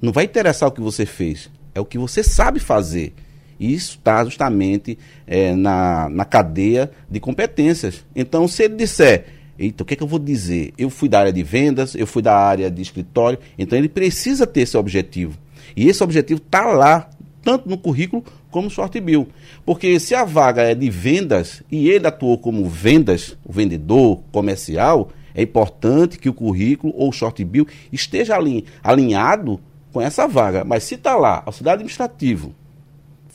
não 0.00 0.10
vai 0.12 0.24
interessar 0.24 0.70
o 0.70 0.72
que 0.72 0.80
você 0.80 1.04
fez, 1.04 1.50
é 1.74 1.80
o 1.80 1.84
que 1.84 1.98
você 1.98 2.22
sabe 2.22 2.58
fazer. 2.58 3.12
E 3.58 3.74
isso 3.74 3.98
está 3.98 4.24
justamente 4.24 4.98
é, 5.26 5.54
na, 5.54 6.08
na 6.08 6.24
cadeia 6.24 6.90
de 7.10 7.20
competências. 7.20 8.06
Então, 8.16 8.48
se 8.48 8.62
ele 8.62 8.76
disser, 8.76 9.26
eita, 9.58 9.82
o 9.82 9.86
que, 9.86 9.92
é 9.92 9.96
que 9.98 10.02
eu 10.02 10.06
vou 10.06 10.18
dizer? 10.18 10.72
Eu 10.78 10.88
fui 10.88 11.10
da 11.10 11.20
área 11.20 11.32
de 11.32 11.42
vendas, 11.42 11.94
eu 11.94 12.06
fui 12.06 12.22
da 12.22 12.34
área 12.34 12.70
de 12.70 12.80
escritório, 12.80 13.38
então 13.58 13.78
ele 13.78 13.90
precisa 13.90 14.46
ter 14.46 14.62
esse 14.62 14.78
objetivo. 14.78 15.38
E 15.76 15.88
esse 15.88 16.02
objetivo 16.02 16.40
está 16.44 16.66
lá, 16.66 17.08
tanto 17.42 17.68
no 17.68 17.78
currículo 17.78 18.24
como 18.50 18.64
no 18.64 18.70
short 18.70 18.98
bill. 19.00 19.28
Porque 19.64 19.98
se 20.00 20.14
a 20.14 20.24
vaga 20.24 20.62
é 20.62 20.74
de 20.74 20.90
vendas 20.90 21.62
e 21.70 21.88
ele 21.88 22.06
atuou 22.06 22.36
como 22.38 22.68
vendas, 22.68 23.36
o 23.44 23.52
vendedor 23.52 24.20
comercial, 24.32 25.10
é 25.34 25.42
importante 25.42 26.18
que 26.18 26.28
o 26.28 26.34
currículo 26.34 26.92
ou 26.96 27.08
o 27.08 27.12
short 27.12 27.44
bill 27.44 27.66
esteja 27.92 28.36
alinhado 28.82 29.60
com 29.92 30.00
essa 30.00 30.26
vaga. 30.26 30.64
Mas 30.64 30.84
se 30.84 30.96
está 30.96 31.16
lá, 31.16 31.42
auxiliar 31.46 31.74
administrativo, 31.74 32.54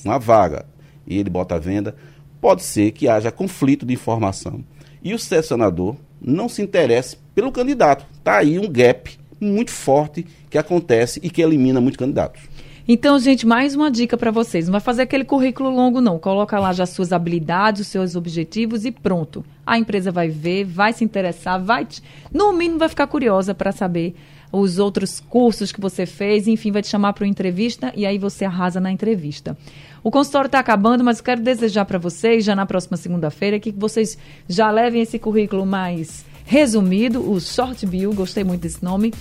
uma 0.04 0.20
vaga, 0.20 0.66
e 1.08 1.18
ele 1.18 1.30
bota 1.30 1.56
a 1.56 1.60
venda, 1.60 1.96
pode 2.42 2.64
ser 2.64 2.92
que 2.92 3.08
haja 3.08 3.32
conflito 3.32 3.86
de 3.86 3.94
informação. 3.94 4.64
E 5.04 5.14
o 5.14 5.20
selecionador 5.20 5.96
não 6.22 6.50
se 6.50 6.62
interesse 6.62 7.18
pelo 7.34 7.52
candidato. 7.52 8.06
Está 8.18 8.38
aí 8.38 8.58
um 8.60 8.70
gap 8.70 9.18
muito 9.40 9.72
forte 9.72 10.26
que 10.50 10.58
acontece 10.58 11.20
e 11.24 11.30
que 11.30 11.42
elimina 11.42 11.82
muitos 11.82 11.98
candidatos. 11.98 12.42
Então, 12.88 13.18
gente, 13.18 13.48
mais 13.48 13.74
uma 13.74 13.90
dica 13.90 14.16
para 14.16 14.30
vocês. 14.30 14.66
Não 14.66 14.72
vai 14.74 14.82
fazer 14.82 15.02
aquele 15.02 15.26
currículo 15.26 15.72
longo, 15.72 16.00
não. 16.00 16.20
Coloca 16.20 16.60
lá 16.60 16.72
já 16.72 16.86
suas 16.86 17.12
habilidades, 17.12 17.82
os 17.82 17.88
seus 17.88 18.16
objetivos 18.16 18.86
e 18.86 18.92
pronto. 18.92 19.44
A 19.66 19.80
empresa 19.80 20.12
vai 20.12 20.30
ver, 20.30 20.66
vai 20.66 20.94
se 20.94 21.04
interessar, 21.04 21.60
vai, 21.60 21.86
te, 21.86 22.04
no 22.32 22.54
mínimo, 22.54 22.78
vai 22.78 22.88
ficar 22.88 23.08
curiosa 23.08 23.56
para 23.56 23.72
saber 23.72 24.16
os 24.52 24.78
outros 24.78 25.20
cursos 25.20 25.72
que 25.72 25.82
você 25.82 26.06
fez, 26.06 26.48
enfim, 26.48 26.72
vai 26.72 26.84
te 26.84 26.88
chamar 26.88 27.14
para 27.14 27.24
uma 27.24 27.30
entrevista 27.30 27.92
e 27.96 28.06
aí 28.06 28.20
você 28.20 28.46
arrasa 28.46 28.80
na 28.80 28.92
entrevista. 28.92 29.58
O 30.04 30.12
consultório 30.12 30.48
está 30.48 30.60
acabando, 30.60 31.04
mas 31.04 31.18
eu 31.18 31.24
quero 31.24 31.42
desejar 31.42 31.86
para 31.86 31.98
vocês, 31.98 32.46
já 32.46 32.56
na 32.56 32.68
próxima 32.68 32.96
segunda-feira, 32.98 33.60
que 33.60 33.72
vocês 33.72 34.16
já 34.48 34.70
levem 34.70 35.02
esse 35.02 35.18
currículo 35.18 35.66
mais 35.66 36.24
resumido, 36.46 37.30
o 37.30 37.40
Short 37.40 37.86
Bill, 37.86 38.14
gostei 38.14 38.44
muito 38.44 38.62
desse 38.62 38.84
nome 38.84 39.12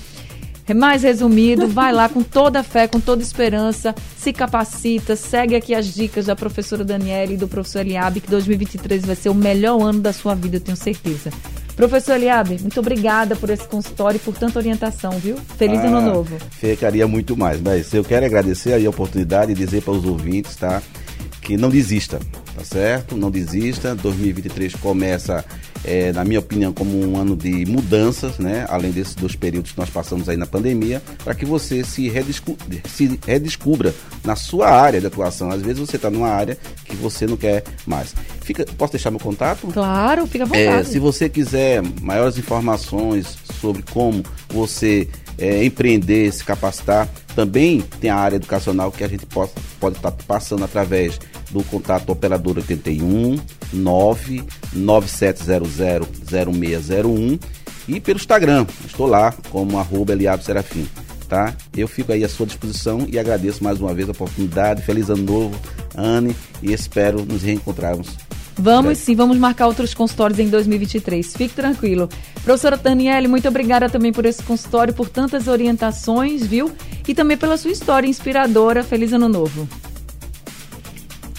mais 0.72 1.02
resumido, 1.02 1.66
vai 1.66 1.92
lá 1.92 2.08
com 2.08 2.22
toda 2.22 2.60
a 2.60 2.62
fé, 2.62 2.86
com 2.88 3.00
toda 3.00 3.20
a 3.20 3.26
esperança, 3.26 3.94
se 4.16 4.32
capacita, 4.32 5.14
segue 5.16 5.54
aqui 5.54 5.74
as 5.74 5.92
dicas 5.92 6.26
da 6.26 6.36
professora 6.36 6.84
Daniela 6.84 7.32
e 7.32 7.36
do 7.36 7.46
professor 7.46 7.80
Eliabe, 7.80 8.20
que 8.20 8.30
2023 8.30 9.04
vai 9.04 9.16
ser 9.16 9.28
o 9.28 9.34
melhor 9.34 9.82
ano 9.82 10.00
da 10.00 10.12
sua 10.12 10.34
vida, 10.34 10.56
eu 10.56 10.60
tenho 10.60 10.76
certeza. 10.76 11.30
Professor 11.76 12.14
Eliabe, 12.14 12.58
muito 12.60 12.78
obrigada 12.78 13.34
por 13.34 13.50
esse 13.50 13.66
consultório 13.66 14.16
e 14.16 14.20
por 14.20 14.36
tanta 14.36 14.58
orientação, 14.58 15.10
viu? 15.18 15.36
Feliz 15.58 15.80
ah, 15.80 15.86
ano 15.88 16.00
novo. 16.00 16.36
Ficaria 16.52 17.06
muito 17.06 17.36
mais, 17.36 17.60
mas 17.60 17.92
eu 17.92 18.04
quero 18.04 18.24
agradecer 18.24 18.72
aí 18.72 18.86
a 18.86 18.90
oportunidade 18.90 19.52
e 19.52 19.54
dizer 19.56 19.82
para 19.82 19.92
os 19.92 20.04
ouvintes, 20.04 20.54
tá? 20.54 20.80
Que 21.42 21.56
não 21.56 21.68
desista, 21.68 22.20
tá 22.56 22.64
certo? 22.64 23.16
Não 23.16 23.28
desista. 23.28 23.94
2023 23.94 24.76
começa 24.76 25.44
é, 25.84 26.12
na 26.12 26.24
minha 26.24 26.40
opinião, 26.40 26.72
como 26.72 26.98
um 26.98 27.16
ano 27.16 27.36
de 27.36 27.66
mudanças, 27.66 28.38
né? 28.38 28.66
além 28.68 28.90
desses 28.90 29.14
dois 29.14 29.36
períodos 29.36 29.72
que 29.72 29.78
nós 29.78 29.90
passamos 29.90 30.28
aí 30.28 30.36
na 30.36 30.46
pandemia, 30.46 31.02
para 31.22 31.34
que 31.34 31.44
você 31.44 31.84
se, 31.84 32.08
redescu 32.08 32.56
se 32.88 33.18
redescubra 33.26 33.94
na 34.24 34.34
sua 34.34 34.70
área 34.70 35.00
de 35.00 35.06
atuação. 35.06 35.50
Às 35.50 35.62
vezes 35.62 35.78
você 35.78 35.96
está 35.96 36.10
numa 36.10 36.28
área 36.28 36.56
que 36.84 36.96
você 36.96 37.26
não 37.26 37.36
quer 37.36 37.64
mais. 37.86 38.14
Fica, 38.40 38.64
posso 38.78 38.92
deixar 38.92 39.10
meu 39.10 39.20
contato? 39.20 39.66
Claro, 39.68 40.26
fica 40.26 40.44
à 40.44 40.46
vontade. 40.46 40.66
É, 40.66 40.84
se 40.84 40.98
você 40.98 41.28
quiser 41.28 41.82
maiores 42.00 42.38
informações 42.38 43.36
sobre 43.60 43.82
como 43.82 44.22
você 44.48 45.08
é, 45.38 45.64
empreender, 45.64 46.32
se 46.32 46.44
capacitar, 46.44 47.08
também 47.34 47.82
tem 48.00 48.10
a 48.10 48.16
área 48.16 48.36
educacional 48.36 48.90
que 48.92 49.04
a 49.04 49.08
gente 49.08 49.26
pode 49.26 49.50
estar 49.82 50.10
tá 50.10 50.24
passando 50.26 50.64
através 50.64 51.18
do 51.54 51.62
contato 51.64 52.10
operador 52.10 52.56
81 52.56 53.38
99700 53.72 55.70
0601 56.50 57.38
e 57.86 58.00
pelo 58.00 58.18
Instagram. 58.18 58.66
Estou 58.84 59.06
lá 59.06 59.32
como 59.50 59.78
arroba 59.78 60.12
Eliab 60.12 60.42
Serafim. 60.42 60.88
Tá? 61.28 61.54
Eu 61.74 61.86
fico 61.88 62.12
aí 62.12 62.24
à 62.24 62.28
sua 62.28 62.44
disposição 62.46 63.06
e 63.08 63.18
agradeço 63.18 63.62
mais 63.64 63.80
uma 63.80 63.94
vez 63.94 64.08
a 64.08 64.12
oportunidade. 64.12 64.82
Feliz 64.82 65.08
ano 65.08 65.22
novo, 65.22 65.58
Anne, 65.96 66.36
e 66.62 66.72
espero 66.72 67.24
nos 67.24 67.42
reencontrarmos 67.42 68.14
Vamos 68.56 68.98
sim, 68.98 69.16
vamos 69.16 69.36
marcar 69.36 69.66
outros 69.66 69.94
consultórios 69.94 70.38
em 70.38 70.48
2023. 70.48 71.36
Fique 71.36 71.54
tranquilo. 71.54 72.08
Professora 72.44 72.76
Daniele, 72.76 73.26
muito 73.26 73.48
obrigada 73.48 73.88
também 73.88 74.12
por 74.12 74.24
esse 74.24 74.42
consultório, 74.44 74.94
por 74.94 75.08
tantas 75.08 75.48
orientações, 75.48 76.46
viu? 76.46 76.70
E 77.06 77.14
também 77.14 77.36
pela 77.36 77.56
sua 77.56 77.72
história 77.72 78.06
inspiradora. 78.06 78.84
Feliz 78.84 79.12
Ano 79.12 79.28
Novo. 79.28 79.68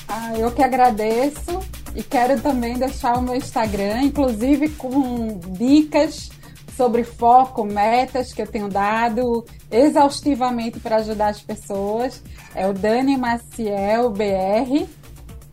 Ah, 0.07 0.37
eu 0.37 0.51
que 0.51 0.63
agradeço 0.63 1.59
e 1.95 2.03
quero 2.03 2.39
também 2.41 2.77
deixar 2.77 3.17
o 3.17 3.21
meu 3.21 3.35
Instagram, 3.35 4.03
inclusive 4.03 4.69
com 4.69 5.39
dicas 5.57 6.29
sobre 6.75 7.03
foco, 7.03 7.63
metas 7.63 8.33
que 8.33 8.41
eu 8.41 8.47
tenho 8.47 8.67
dado 8.67 9.45
exaustivamente 9.71 10.79
para 10.79 10.97
ajudar 10.97 11.29
as 11.29 11.41
pessoas. 11.41 12.21
É 12.53 12.67
o 12.67 12.73
Dani 12.73 13.17
Maciel 13.17 14.09
BR. 14.09 14.85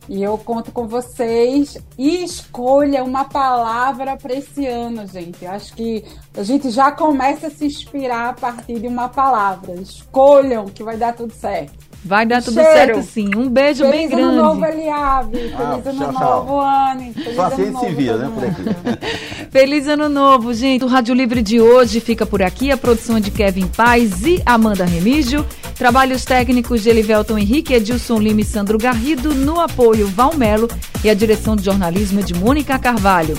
E 0.09 0.21
eu 0.21 0.37
conto 0.37 0.73
com 0.73 0.89
vocês. 0.89 1.79
E 1.97 2.25
escolha 2.25 3.05
uma 3.05 3.25
palavra 3.25 4.17
para 4.17 4.35
esse 4.35 4.67
ano, 4.67 5.07
gente. 5.07 5.45
Eu 5.45 5.53
acho 5.53 5.73
que 5.75 6.05
a 6.37 6.43
gente 6.43 6.71
já 6.71 6.91
começa 6.91 7.47
a 7.47 7.51
se 7.51 7.67
inspirar 7.67 8.31
a 8.31 8.33
partir 8.33 8.81
de 8.81 8.89
uma 8.89 9.09
palavra. 9.09 9.75
Escolham 9.75 10.67
que 10.67 10.83
vai 10.83 10.97
dar 10.97 11.15
tudo 11.15 11.33
certo. 11.33 11.92
Vai 12.05 12.27
dar 12.27 12.43
tudo 12.43 12.55
Cheiro. 12.55 12.73
certo 12.73 13.03
sim. 13.03 13.31
Um 13.37 13.49
beijo 13.49 13.85
Feliz 13.85 13.93
bem 13.93 14.09
grande. 14.09 14.25
Feliz 14.25 14.39
ano 14.39 14.49
novo, 14.49 14.65
Eliave. 14.65 15.37
Feliz 15.37 15.55
ah, 15.55 15.81
ano 15.85 16.13
tchau, 16.13 16.45
novo, 16.45 16.61
Anne. 16.61 17.15
Só 17.35 17.43
assim 17.43 17.79
se 17.79 17.87
via, 17.95 18.17
né, 18.17 18.33
por 18.35 18.45
aqui. 18.45 19.07
Feliz 19.51 19.87
ano 19.87 20.09
novo, 20.09 20.53
gente. 20.53 20.85
O 20.85 20.89
Rádio 20.89 21.15
Livre 21.15 21.43
de 21.43 21.61
hoje 21.61 22.01
fica 22.01 22.27
por 22.27 22.43
aqui. 22.43 22.73
A 22.73 22.77
produção 22.77 23.17
é 23.17 23.21
de 23.21 23.31
Kevin 23.31 23.69
Paz 23.69 24.27
e 24.27 24.43
Amanda 24.45 24.85
Remígio. 24.85 25.47
Trabalhos 25.77 26.25
técnicos 26.25 26.83
de 26.83 26.91
Elivelton 26.91 27.39
Henrique, 27.39 27.75
Edilson 27.75 28.19
Lima 28.19 28.41
e 28.41 28.45
Sandro 28.45 28.79
Garrido. 28.79 29.33
No 29.35 29.61
apoio, 29.61 30.09
Valmelo. 30.09 30.69
E 31.05 31.11
a 31.11 31.15
direção 31.15 31.55
de 31.55 31.65
jornalismo 31.65 32.19
é 32.19 32.23
de 32.23 32.35
Mônica 32.35 32.79
Carvalho. 32.79 33.39